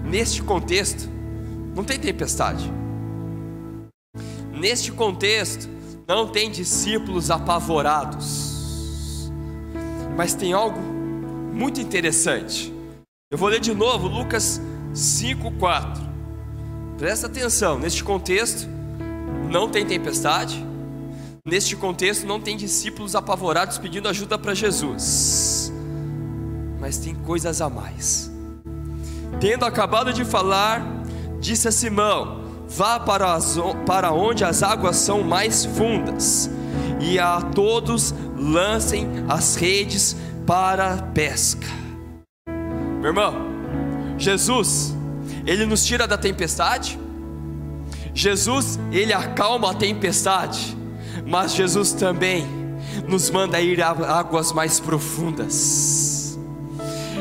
neste 0.03 0.41
contexto, 0.41 1.07
não 1.75 1.83
tem 1.83 1.99
tempestade. 1.99 2.73
Neste 4.51 4.91
contexto, 4.91 5.69
não 6.07 6.27
tem 6.27 6.49
discípulos 6.49 7.29
apavorados. 7.29 9.31
Mas 10.15 10.33
tem 10.33 10.53
algo 10.53 10.79
muito 11.53 11.79
interessante. 11.79 12.73
Eu 13.31 13.37
vou 13.37 13.47
ler 13.47 13.59
de 13.59 13.75
novo 13.75 14.07
Lucas 14.07 14.59
5,4. 14.91 16.06
Presta 16.97 17.27
atenção, 17.27 17.77
neste 17.77 18.03
contexto 18.03 18.67
não 19.51 19.69
tem 19.69 19.85
tempestade, 19.85 20.65
neste 21.45 21.75
contexto 21.75 22.25
não 22.25 22.41
tem 22.41 22.57
discípulos 22.57 23.15
apavorados 23.15 23.77
pedindo 23.77 24.09
ajuda 24.09 24.35
para 24.35 24.55
Jesus, 24.55 25.71
mas 26.79 26.97
tem 26.97 27.13
coisas 27.13 27.61
a 27.61 27.69
mais. 27.69 28.31
Tendo 29.39 29.63
acabado 29.63 30.11
de 30.11 30.25
falar, 30.25 30.81
disse 31.39 31.67
a 31.67 31.71
Simão: 31.71 32.41
Vá 32.67 32.99
para, 32.99 33.33
as, 33.33 33.55
para 33.85 34.11
onde 34.11 34.43
as 34.43 34.63
águas 34.63 34.95
são 34.95 35.21
mais 35.21 35.65
fundas, 35.65 36.49
e 36.99 37.19
a 37.19 37.39
todos 37.41 38.11
lancem 38.35 39.07
as 39.29 39.55
redes 39.55 40.15
para 40.47 40.95
a 40.95 41.01
pesca. 41.03 41.67
Meu 42.99 43.09
irmão, 43.11 43.35
Jesus 44.17 44.96
ele 45.47 45.65
nos 45.65 45.85
tira 45.85 46.05
da 46.05 46.17
tempestade. 46.17 46.99
Jesus, 48.13 48.77
ele 48.91 49.13
acalma 49.13 49.71
a 49.71 49.73
tempestade, 49.73 50.77
mas 51.25 51.53
Jesus 51.53 51.93
também 51.93 52.45
nos 53.07 53.29
manda 53.29 53.59
ir 53.61 53.81
a 53.81 53.89
águas 53.89 54.51
mais 54.51 54.79
profundas. 54.79 56.37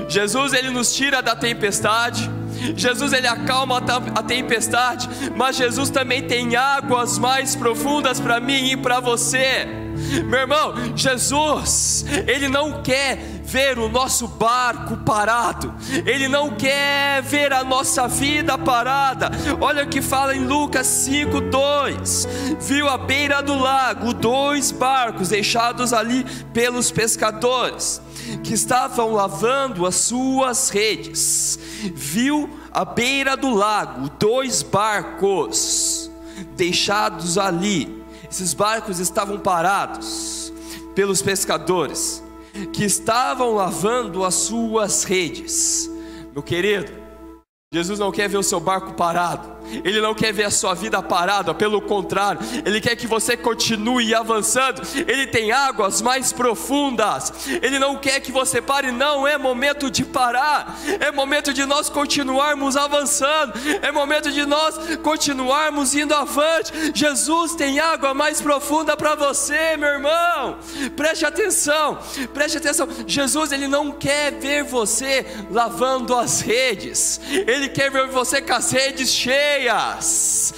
Jesus, 0.08 0.52
ele 0.52 0.70
nos 0.70 0.94
tira 0.94 1.22
da 1.22 1.36
tempestade. 1.36 2.28
Jesus 2.76 3.12
ele 3.12 3.28
acalma 3.28 3.80
a 4.14 4.22
tempestade, 4.22 5.08
mas 5.36 5.56
Jesus 5.56 5.90
também 5.90 6.22
tem 6.22 6.56
águas 6.56 7.18
mais 7.18 7.54
profundas 7.54 8.18
para 8.18 8.40
mim 8.40 8.72
e 8.72 8.76
para 8.76 8.98
você. 8.98 9.85
Meu 10.24 10.40
irmão, 10.40 10.74
Jesus, 10.94 12.04
ele 12.26 12.48
não 12.48 12.82
quer 12.82 13.36
ver 13.46 13.78
o 13.78 13.88
nosso 13.88 14.26
barco 14.26 14.96
parado, 14.98 15.72
Ele 16.04 16.26
não 16.26 16.50
quer 16.50 17.22
ver 17.22 17.52
a 17.52 17.62
nossa 17.62 18.08
vida 18.08 18.58
parada. 18.58 19.30
Olha 19.60 19.84
o 19.84 19.88
que 19.88 20.02
fala 20.02 20.34
em 20.34 20.44
Lucas 20.44 20.86
5:2. 21.08 22.26
Viu 22.60 22.88
à 22.88 22.98
beira 22.98 23.40
do 23.40 23.56
lago 23.56 24.12
dois 24.12 24.72
barcos 24.72 25.28
deixados 25.28 25.92
ali 25.92 26.24
pelos 26.52 26.90
pescadores, 26.90 28.02
que 28.42 28.52
estavam 28.52 29.12
lavando 29.12 29.86
as 29.86 29.94
suas 29.94 30.68
redes. 30.68 31.58
Viu 31.94 32.50
à 32.72 32.84
beira 32.84 33.36
do 33.36 33.54
lago 33.54 34.10
dois 34.18 34.62
barcos 34.62 36.10
deixados 36.56 37.38
ali. 37.38 38.04
Esses 38.30 38.54
barcos 38.54 38.98
estavam 38.98 39.38
parados 39.38 40.52
pelos 40.94 41.22
pescadores 41.22 42.22
que 42.72 42.84
estavam 42.84 43.54
lavando 43.54 44.24
as 44.24 44.34
suas 44.34 45.04
redes. 45.04 45.90
Meu 46.32 46.42
querido, 46.42 46.90
Jesus 47.72 47.98
não 47.98 48.10
quer 48.10 48.28
ver 48.28 48.38
o 48.38 48.42
seu 48.42 48.60
barco 48.60 48.94
parado. 48.94 49.55
Ele 49.84 50.00
não 50.00 50.14
quer 50.14 50.32
ver 50.32 50.44
a 50.44 50.50
sua 50.50 50.74
vida 50.74 51.02
parada, 51.02 51.54
pelo 51.54 51.80
contrário, 51.80 52.40
Ele 52.64 52.80
quer 52.80 52.96
que 52.96 53.06
você 53.06 53.36
continue 53.36 54.14
avançando. 54.14 54.82
Ele 55.06 55.26
tem 55.26 55.52
águas 55.52 56.00
mais 56.02 56.32
profundas. 56.32 57.32
Ele 57.62 57.78
não 57.78 57.96
quer 57.96 58.20
que 58.20 58.32
você 58.32 58.60
pare, 58.60 58.90
não 58.92 59.26
é 59.26 59.38
momento 59.38 59.90
de 59.90 60.04
parar. 60.04 60.78
É 61.00 61.10
momento 61.10 61.52
de 61.52 61.64
nós 61.64 61.88
continuarmos 61.88 62.76
avançando. 62.76 63.52
É 63.82 63.90
momento 63.90 64.30
de 64.30 64.44
nós 64.44 64.96
continuarmos 65.02 65.94
indo 65.94 66.14
avante. 66.14 66.72
Jesus 66.94 67.54
tem 67.54 67.78
água 67.78 68.14
mais 68.14 68.40
profunda 68.40 68.96
para 68.96 69.14
você, 69.14 69.76
meu 69.76 69.88
irmão. 69.88 70.58
Preste 70.96 71.24
atenção. 71.24 71.98
Preste 72.32 72.58
atenção. 72.58 72.88
Jesus, 73.06 73.52
ele 73.52 73.66
não 73.66 73.92
quer 73.92 74.32
ver 74.32 74.64
você 74.64 75.26
lavando 75.50 76.14
as 76.14 76.40
redes. 76.40 77.20
Ele 77.30 77.68
quer 77.68 77.90
ver 77.90 78.08
você 78.08 78.40
com 78.40 78.54
as 78.54 78.70
redes 78.70 79.10
cheias 79.10 79.55
cheias, 79.56 80.54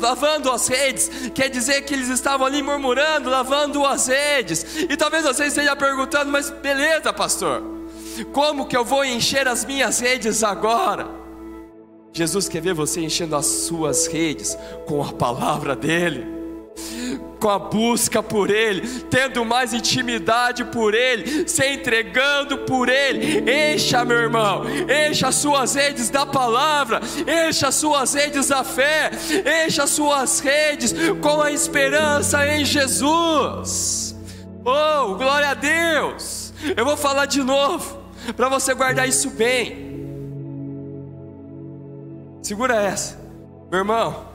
lavando 0.00 0.50
as 0.50 0.68
redes, 0.68 1.10
quer 1.34 1.48
dizer 1.48 1.82
que 1.82 1.94
eles 1.94 2.08
estavam 2.08 2.46
ali 2.46 2.62
murmurando, 2.62 3.30
lavando 3.30 3.84
as 3.86 4.08
redes. 4.08 4.64
E 4.88 4.96
talvez 4.96 5.24
você 5.24 5.46
esteja 5.46 5.76
perguntando, 5.76 6.30
mas 6.30 6.50
beleza, 6.50 7.12
pastor, 7.12 7.62
como 8.32 8.66
que 8.66 8.76
eu 8.76 8.84
vou 8.84 9.04
encher 9.04 9.46
as 9.46 9.64
minhas 9.64 10.00
redes 10.00 10.42
agora? 10.42 11.08
Jesus 12.12 12.48
quer 12.48 12.60
ver 12.60 12.74
você 12.74 13.00
enchendo 13.00 13.36
as 13.36 13.46
suas 13.46 14.06
redes 14.06 14.56
com 14.86 15.02
a 15.02 15.12
palavra 15.12 15.74
dEle 15.74 16.41
com 17.40 17.48
a 17.48 17.58
busca 17.58 18.22
por 18.22 18.50
Ele, 18.50 18.86
tendo 19.10 19.44
mais 19.44 19.74
intimidade 19.74 20.64
por 20.66 20.94
Ele, 20.94 21.48
se 21.48 21.66
entregando 21.66 22.58
por 22.58 22.88
Ele. 22.88 23.44
Encha, 23.74 24.04
meu 24.04 24.18
irmão, 24.18 24.62
encha 25.08 25.28
as 25.28 25.34
suas 25.34 25.74
redes 25.74 26.08
da 26.08 26.24
palavra, 26.24 27.00
encha 27.48 27.68
as 27.68 27.74
suas 27.74 28.14
redes 28.14 28.48
da 28.48 28.62
fé, 28.62 29.10
encha 29.66 29.82
as 29.82 29.90
suas 29.90 30.40
redes 30.40 30.94
com 31.20 31.42
a 31.42 31.50
esperança 31.50 32.46
em 32.46 32.64
Jesus. 32.64 34.14
Oh, 34.64 35.14
glória 35.16 35.50
a 35.50 35.54
Deus! 35.54 36.52
Eu 36.76 36.84
vou 36.84 36.96
falar 36.96 37.26
de 37.26 37.42
novo, 37.42 37.98
para 38.36 38.48
você 38.48 38.72
guardar 38.72 39.08
isso 39.08 39.30
bem. 39.30 39.90
Segura 42.40 42.76
essa, 42.76 43.18
meu 43.68 43.80
irmão. 43.80 44.31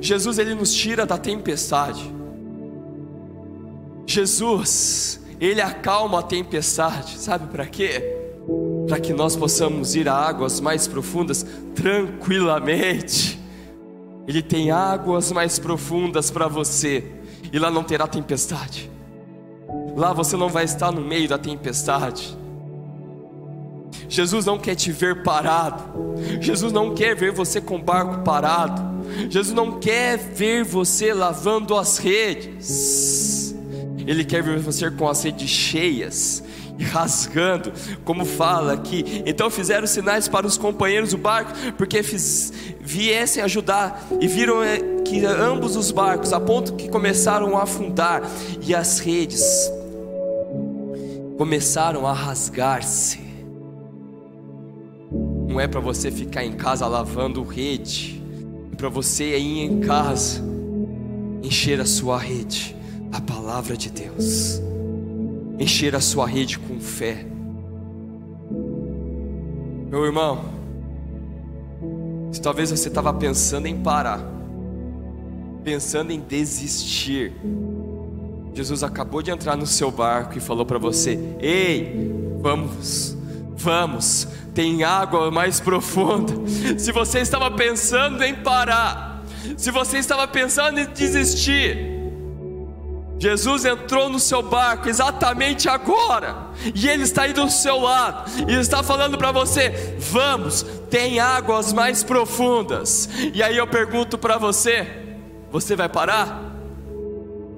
Jesus 0.00 0.38
ele 0.38 0.54
nos 0.54 0.72
tira 0.72 1.06
da 1.06 1.16
tempestade. 1.16 2.12
Jesus, 4.06 5.20
ele 5.40 5.60
acalma 5.60 6.18
a 6.18 6.22
tempestade, 6.22 7.18
sabe 7.18 7.46
para 7.46 7.66
quê? 7.66 8.16
Para 8.88 8.98
que 8.98 9.12
nós 9.12 9.36
possamos 9.36 9.94
ir 9.94 10.08
a 10.08 10.14
águas 10.14 10.60
mais 10.60 10.88
profundas 10.88 11.46
tranquilamente. 11.74 13.38
Ele 14.26 14.42
tem 14.42 14.70
águas 14.70 15.32
mais 15.32 15.58
profundas 15.58 16.30
para 16.30 16.48
você. 16.48 17.04
e 17.52 17.58
lá 17.58 17.70
não 17.70 17.82
terá 17.82 18.06
tempestade. 18.06 18.90
Lá 19.96 20.12
você 20.12 20.36
não 20.36 20.48
vai 20.48 20.64
estar 20.64 20.92
no 20.92 21.00
meio 21.00 21.28
da 21.28 21.38
tempestade. 21.38 22.36
Jesus 24.10 24.44
não 24.44 24.58
quer 24.58 24.74
te 24.74 24.90
ver 24.90 25.22
parado. 25.22 25.84
Jesus 26.40 26.72
não 26.72 26.94
quer 26.94 27.14
ver 27.14 27.30
você 27.30 27.60
com 27.60 27.80
barco 27.80 28.22
parado. 28.24 28.82
Jesus 29.30 29.54
não 29.54 29.78
quer 29.78 30.18
ver 30.18 30.64
você 30.64 31.14
lavando 31.14 31.76
as 31.76 31.96
redes. 31.96 33.54
Ele 34.04 34.24
quer 34.24 34.42
ver 34.42 34.58
você 34.58 34.90
com 34.90 35.08
as 35.08 35.22
redes 35.22 35.48
cheias 35.48 36.42
e 36.76 36.82
rasgando, 36.82 37.72
como 38.04 38.24
fala 38.24 38.72
aqui. 38.72 39.22
Então 39.24 39.48
fizeram 39.48 39.86
sinais 39.86 40.26
para 40.26 40.46
os 40.46 40.58
companheiros 40.58 41.10
do 41.10 41.18
barco, 41.18 41.52
porque 41.76 42.02
fiz, 42.02 42.52
viessem 42.80 43.42
ajudar, 43.44 44.08
e 44.20 44.26
viram 44.26 44.64
eh, 44.64 44.78
que 45.04 45.24
ambos 45.24 45.76
os 45.76 45.90
barcos, 45.92 46.32
a 46.32 46.40
ponto 46.40 46.72
que 46.72 46.88
começaram 46.88 47.56
a 47.56 47.62
afundar, 47.62 48.22
e 48.62 48.74
as 48.74 48.98
redes 48.98 49.70
começaram 51.36 52.06
a 52.06 52.12
rasgar-se. 52.12 53.29
Não 55.50 55.58
é 55.58 55.66
para 55.66 55.80
você 55.80 56.12
ficar 56.12 56.44
em 56.44 56.52
casa 56.52 56.86
lavando 56.86 57.42
rede, 57.42 58.22
é 58.72 58.76
para 58.76 58.88
você 58.88 59.36
ir 59.36 59.64
em 59.64 59.80
casa 59.80 60.40
encher 61.42 61.80
a 61.80 61.84
sua 61.84 62.18
rede, 62.18 62.76
a 63.10 63.20
palavra 63.20 63.76
de 63.76 63.90
Deus. 63.90 64.62
Encher 65.58 65.96
a 65.96 66.00
sua 66.00 66.24
rede 66.24 66.56
com 66.56 66.78
fé. 66.78 67.26
Meu 69.90 70.04
irmão, 70.04 70.44
se 72.30 72.40
talvez 72.40 72.70
você 72.70 72.86
estava 72.86 73.12
pensando 73.12 73.66
em 73.66 73.76
parar, 73.76 74.24
pensando 75.64 76.12
em 76.12 76.20
desistir, 76.20 77.32
Jesus 78.54 78.84
acabou 78.84 79.20
de 79.20 79.32
entrar 79.32 79.56
no 79.56 79.66
seu 79.66 79.90
barco 79.90 80.38
e 80.38 80.40
falou 80.40 80.64
para 80.64 80.78
você: 80.78 81.18
Ei, 81.40 82.08
vamos, 82.40 83.18
vamos, 83.60 84.26
tem 84.54 84.82
água 84.82 85.30
mais 85.30 85.60
profunda. 85.60 86.32
Se 86.78 86.90
você 86.92 87.20
estava 87.20 87.50
pensando 87.50 88.22
em 88.22 88.34
parar, 88.34 89.22
se 89.56 89.70
você 89.70 89.98
estava 89.98 90.26
pensando 90.26 90.80
em 90.80 90.86
desistir, 90.86 92.00
Jesus 93.18 93.66
entrou 93.66 94.08
no 94.08 94.18
seu 94.18 94.42
barco 94.42 94.88
exatamente 94.88 95.68
agora, 95.68 96.48
e 96.74 96.88
Ele 96.88 97.02
está 97.02 97.22
aí 97.22 97.34
do 97.34 97.50
seu 97.50 97.78
lado, 97.78 98.30
e 98.48 98.54
está 98.54 98.82
falando 98.82 99.18
para 99.18 99.30
você: 99.30 99.96
vamos, 99.98 100.64
tem 100.88 101.20
águas 101.20 101.72
mais 101.72 102.02
profundas. 102.02 103.10
E 103.34 103.42
aí 103.42 103.58
eu 103.58 103.66
pergunto 103.66 104.16
para 104.16 104.38
você: 104.38 104.86
você 105.52 105.76
vai 105.76 105.88
parar? 105.88 106.50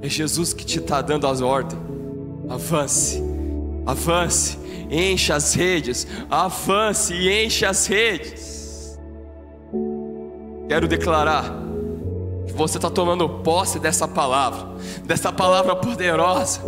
É 0.02 0.08
Jesus 0.08 0.52
que 0.52 0.66
te 0.66 0.80
está 0.80 1.00
dando 1.00 1.28
as 1.28 1.40
ordens. 1.40 1.80
Avance, 2.50 3.22
avance, 3.86 4.58
enche 4.92 5.32
as 5.32 5.54
redes, 5.54 6.06
avance 6.30 7.14
e 7.14 7.44
enche 7.44 7.64
as 7.64 7.86
redes. 7.86 8.98
Quero 10.68 10.86
declarar 10.86 11.62
você 12.54 12.78
está 12.78 12.90
tomando 12.90 13.28
posse 13.28 13.78
dessa 13.78 14.06
palavra, 14.06 14.76
dessa 15.04 15.32
palavra 15.32 15.74
poderosa, 15.74 16.60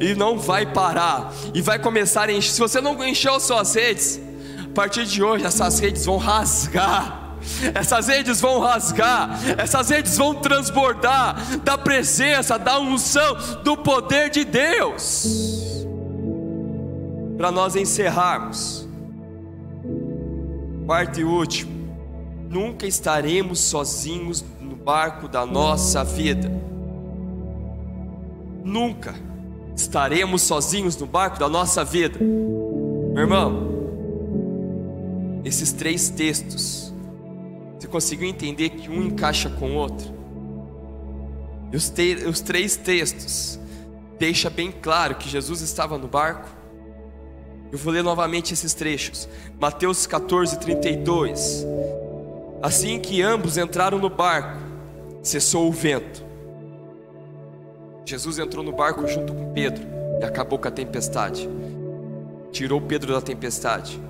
e 0.00 0.14
não 0.14 0.38
vai 0.38 0.66
parar, 0.66 1.32
e 1.54 1.60
vai 1.60 1.78
começar 1.78 2.28
a 2.28 2.32
encher. 2.32 2.52
Se 2.52 2.60
você 2.60 2.80
não 2.80 3.02
encheu 3.04 3.38
suas 3.38 3.74
redes, 3.74 4.20
a 4.64 4.74
partir 4.74 5.04
de 5.04 5.22
hoje 5.22 5.44
essas 5.44 5.78
redes 5.78 6.04
vão 6.04 6.16
rasgar. 6.16 7.22
Essas 7.74 8.08
redes 8.08 8.40
vão 8.40 8.58
rasgar, 8.58 9.38
essas 9.56 9.90
redes 9.90 10.16
vão 10.16 10.34
transbordar 10.34 11.36
da 11.58 11.78
presença, 11.78 12.58
da 12.58 12.80
unção, 12.80 13.36
do 13.62 13.76
poder 13.76 14.30
de 14.30 14.44
Deus. 14.44 15.85
Para 17.36 17.50
nós 17.52 17.76
encerrarmos, 17.76 18.88
quarto 20.86 21.20
e 21.20 21.24
último, 21.24 21.72
nunca 22.48 22.86
estaremos 22.86 23.58
sozinhos 23.60 24.44
barco 24.86 25.26
da 25.26 25.44
nossa 25.44 26.04
vida. 26.04 26.48
Nunca 28.62 29.16
estaremos 29.74 30.42
sozinhos 30.42 30.96
no 30.96 31.06
barco 31.06 31.40
da 31.40 31.48
nossa 31.48 31.84
vida. 31.84 32.20
Meu 32.20 33.22
irmão, 33.22 33.68
esses 35.44 35.72
três 35.72 36.08
textos, 36.08 36.94
você 37.76 37.88
conseguiu 37.88 38.28
entender 38.28 38.70
que 38.70 38.88
um 38.88 39.02
encaixa 39.02 39.50
com 39.50 39.72
o 39.72 39.74
outro? 39.74 40.14
E 41.72 41.76
os, 41.76 41.90
te, 41.90 42.24
os 42.24 42.40
três 42.40 42.76
textos 42.76 43.58
deixa 44.20 44.48
bem 44.48 44.70
claro 44.70 45.16
que 45.16 45.28
Jesus 45.28 45.62
estava 45.62 45.98
no 45.98 46.06
barco. 46.06 46.48
Eu 47.72 47.78
vou 47.78 47.92
ler 47.92 48.02
novamente 48.02 48.54
esses 48.54 48.74
trechos. 48.74 49.28
Mateus 49.58 50.06
14, 50.06 50.58
32. 50.58 51.66
Assim 52.62 52.98
que 52.98 53.22
ambos 53.22 53.58
entraram 53.58 53.98
no 53.98 54.08
barco, 54.08 54.58
cessou 55.22 55.68
o 55.68 55.72
vento. 55.72 56.24
Jesus 58.04 58.38
entrou 58.38 58.64
no 58.64 58.72
barco 58.72 59.06
junto 59.06 59.34
com 59.34 59.52
Pedro 59.52 59.84
e 60.20 60.24
acabou 60.24 60.58
com 60.58 60.68
a 60.68 60.70
tempestade. 60.70 61.48
Tirou 62.52 62.80
Pedro 62.80 63.12
da 63.12 63.20
tempestade. 63.20 64.00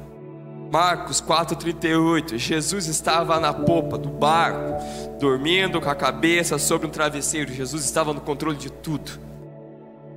Marcos 0.70 1.22
4,38. 1.22 2.36
Jesus 2.36 2.86
estava 2.86 3.40
na 3.40 3.52
popa 3.52 3.96
do 3.96 4.10
barco, 4.10 4.74
dormindo 5.18 5.80
com 5.80 5.88
a 5.88 5.94
cabeça 5.94 6.58
sobre 6.58 6.86
um 6.86 6.90
travesseiro. 6.90 7.52
Jesus 7.52 7.84
estava 7.84 8.12
no 8.12 8.20
controle 8.20 8.56
de 8.56 8.70
tudo. 8.70 9.12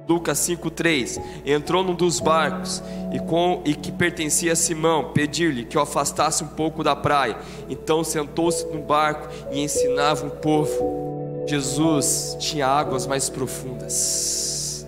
Lucas 0.10 0.40
5,3: 0.40 1.22
Entrou 1.46 1.84
num 1.84 1.94
dos 1.94 2.20
barcos 2.20 2.82
e, 3.14 3.20
com, 3.20 3.62
e 3.64 3.76
que 3.76 3.92
pertencia 3.92 4.54
a 4.54 4.56
Simão, 4.56 5.12
pediu-lhe 5.14 5.66
que 5.66 5.78
o 5.78 5.82
afastasse 5.82 6.44
um 6.44 6.48
pouco 6.48 6.84
da 6.84 6.96
praia. 6.96 7.38
Então 7.70 8.04
sentou-se 8.04 8.66
no 8.66 8.82
barco 8.82 9.30
e 9.52 9.62
ensinava 9.62 10.26
o 10.26 10.32
povo. 10.32 11.46
Jesus 11.46 12.36
tinha 12.40 12.68
águas 12.68 13.06
mais 13.06 13.30
profundas. 13.30 14.88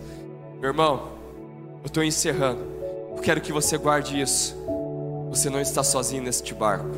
Meu 0.59 0.71
irmão, 0.71 1.09
eu 1.83 1.85
estou 1.85 2.03
encerrando. 2.03 2.63
Eu 3.15 3.21
quero 3.21 3.41
que 3.41 3.53
você 3.53 3.77
guarde 3.77 4.19
isso. 4.19 4.55
Você 5.29 5.51
não 5.51 5.61
está 5.61 5.83
sozinho 5.83 6.23
neste 6.23 6.55
barco. 6.55 6.97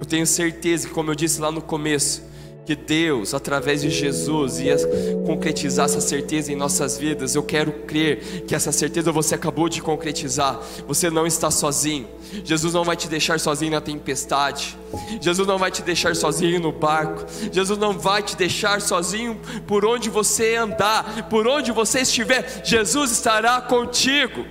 Eu 0.00 0.06
tenho 0.06 0.26
certeza 0.26 0.88
que, 0.88 0.94
como 0.94 1.10
eu 1.10 1.14
disse 1.14 1.40
lá 1.40 1.50
no 1.50 1.60
começo, 1.60 2.22
que 2.68 2.76
Deus, 2.76 3.32
através 3.32 3.80
de 3.80 3.88
Jesus, 3.88 4.60
ia 4.60 4.76
concretizar 5.24 5.86
essa 5.86 6.02
certeza 6.02 6.52
em 6.52 6.54
nossas 6.54 6.98
vidas. 6.98 7.34
Eu 7.34 7.42
quero 7.42 7.72
crer 7.72 8.44
que 8.46 8.54
essa 8.54 8.70
certeza 8.70 9.10
você 9.10 9.34
acabou 9.34 9.70
de 9.70 9.80
concretizar. 9.80 10.60
Você 10.86 11.08
não 11.08 11.26
está 11.26 11.50
sozinho. 11.50 12.06
Jesus 12.44 12.74
não 12.74 12.84
vai 12.84 12.94
te 12.94 13.08
deixar 13.08 13.40
sozinho 13.40 13.70
na 13.72 13.80
tempestade. 13.80 14.76
Jesus 15.18 15.48
não 15.48 15.56
vai 15.56 15.70
te 15.70 15.80
deixar 15.80 16.14
sozinho 16.14 16.60
no 16.60 16.70
barco. 16.70 17.24
Jesus 17.50 17.78
não 17.78 17.98
vai 17.98 18.22
te 18.22 18.36
deixar 18.36 18.82
sozinho 18.82 19.40
por 19.66 19.86
onde 19.86 20.10
você 20.10 20.56
andar, 20.56 21.26
por 21.30 21.48
onde 21.48 21.72
você 21.72 22.00
estiver. 22.00 22.60
Jesus 22.62 23.12
estará 23.12 23.62
contigo. 23.62 24.44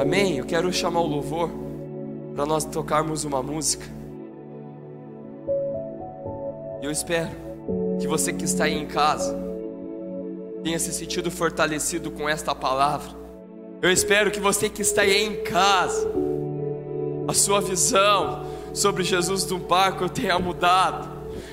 Amém. 0.00 0.38
Eu 0.38 0.44
quero 0.44 0.72
chamar 0.72 0.98
o 0.98 1.06
louvor 1.06 1.48
para 2.34 2.44
nós 2.44 2.64
tocarmos 2.64 3.22
uma 3.22 3.40
música. 3.40 3.95
Eu 6.86 6.92
espero 6.92 7.30
que 8.00 8.06
você 8.06 8.32
que 8.32 8.44
está 8.44 8.62
aí 8.62 8.78
em 8.78 8.86
casa 8.86 9.36
tenha 10.62 10.78
se 10.78 10.92
sentido 10.92 11.32
fortalecido 11.32 12.12
com 12.12 12.28
esta 12.28 12.54
palavra. 12.54 13.10
Eu 13.82 13.90
espero 13.90 14.30
que 14.30 14.38
você 14.38 14.68
que 14.68 14.82
está 14.82 15.02
aí 15.02 15.24
em 15.24 15.42
casa, 15.42 16.08
a 17.26 17.34
sua 17.34 17.60
visão 17.60 18.46
sobre 18.72 19.02
Jesus 19.02 19.42
do 19.42 19.58
barco 19.58 20.08
tenha 20.08 20.38
mudado. 20.38 21.08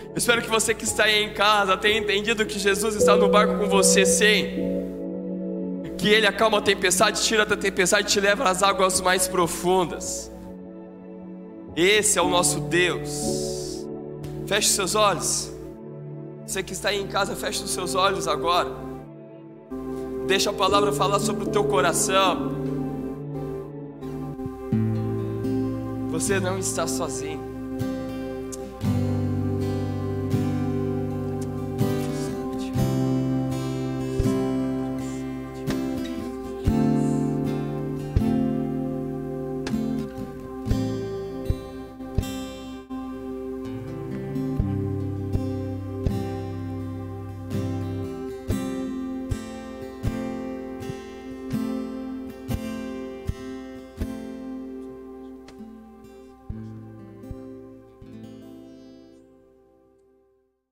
Eu 0.10 0.18
espero 0.18 0.40
que 0.40 0.50
você 0.52 0.72
que 0.72 0.84
está 0.84 1.06
aí 1.06 1.24
em 1.24 1.34
casa 1.34 1.76
tenha 1.78 1.98
entendido 1.98 2.46
que 2.46 2.60
Jesus 2.60 2.94
está 2.94 3.16
no 3.16 3.28
barco 3.28 3.58
com 3.58 3.68
você, 3.68 4.06
sim. 4.06 4.50
Que 5.98 6.10
Ele 6.10 6.28
acalma 6.28 6.60
a 6.60 6.62
tempestade, 6.62 7.24
tira 7.24 7.44
da 7.44 7.58
tempestade 7.58 8.08
e 8.08 8.12
te 8.12 8.20
leva 8.20 8.48
às 8.48 8.62
águas 8.62 9.02
mais 9.02 9.28
profundas. 9.28 10.32
Esse 11.76 12.20
é 12.20 12.22
o 12.22 12.30
nosso 12.30 12.60
Deus. 12.60 13.63
Feche 14.46 14.70
seus 14.70 14.96
olhos. 14.96 15.52
Você 16.46 16.62
que 16.62 16.74
está 16.74 16.90
aí 16.90 17.02
em 17.02 17.08
casa, 17.08 17.36
feche 17.36 17.64
os 17.64 17.72
seus 17.72 17.96
olhos 17.96 18.28
agora. 18.28 18.70
Deixa 20.28 20.50
a 20.50 20.54
palavra 20.54 20.92
falar 20.92 21.20
sobre 21.20 21.44
o 21.44 21.48
teu 21.48 21.64
coração. 21.64 22.52
Você 26.10 26.40
não 26.40 26.58
está 26.58 26.86
sozinho. 26.88 27.53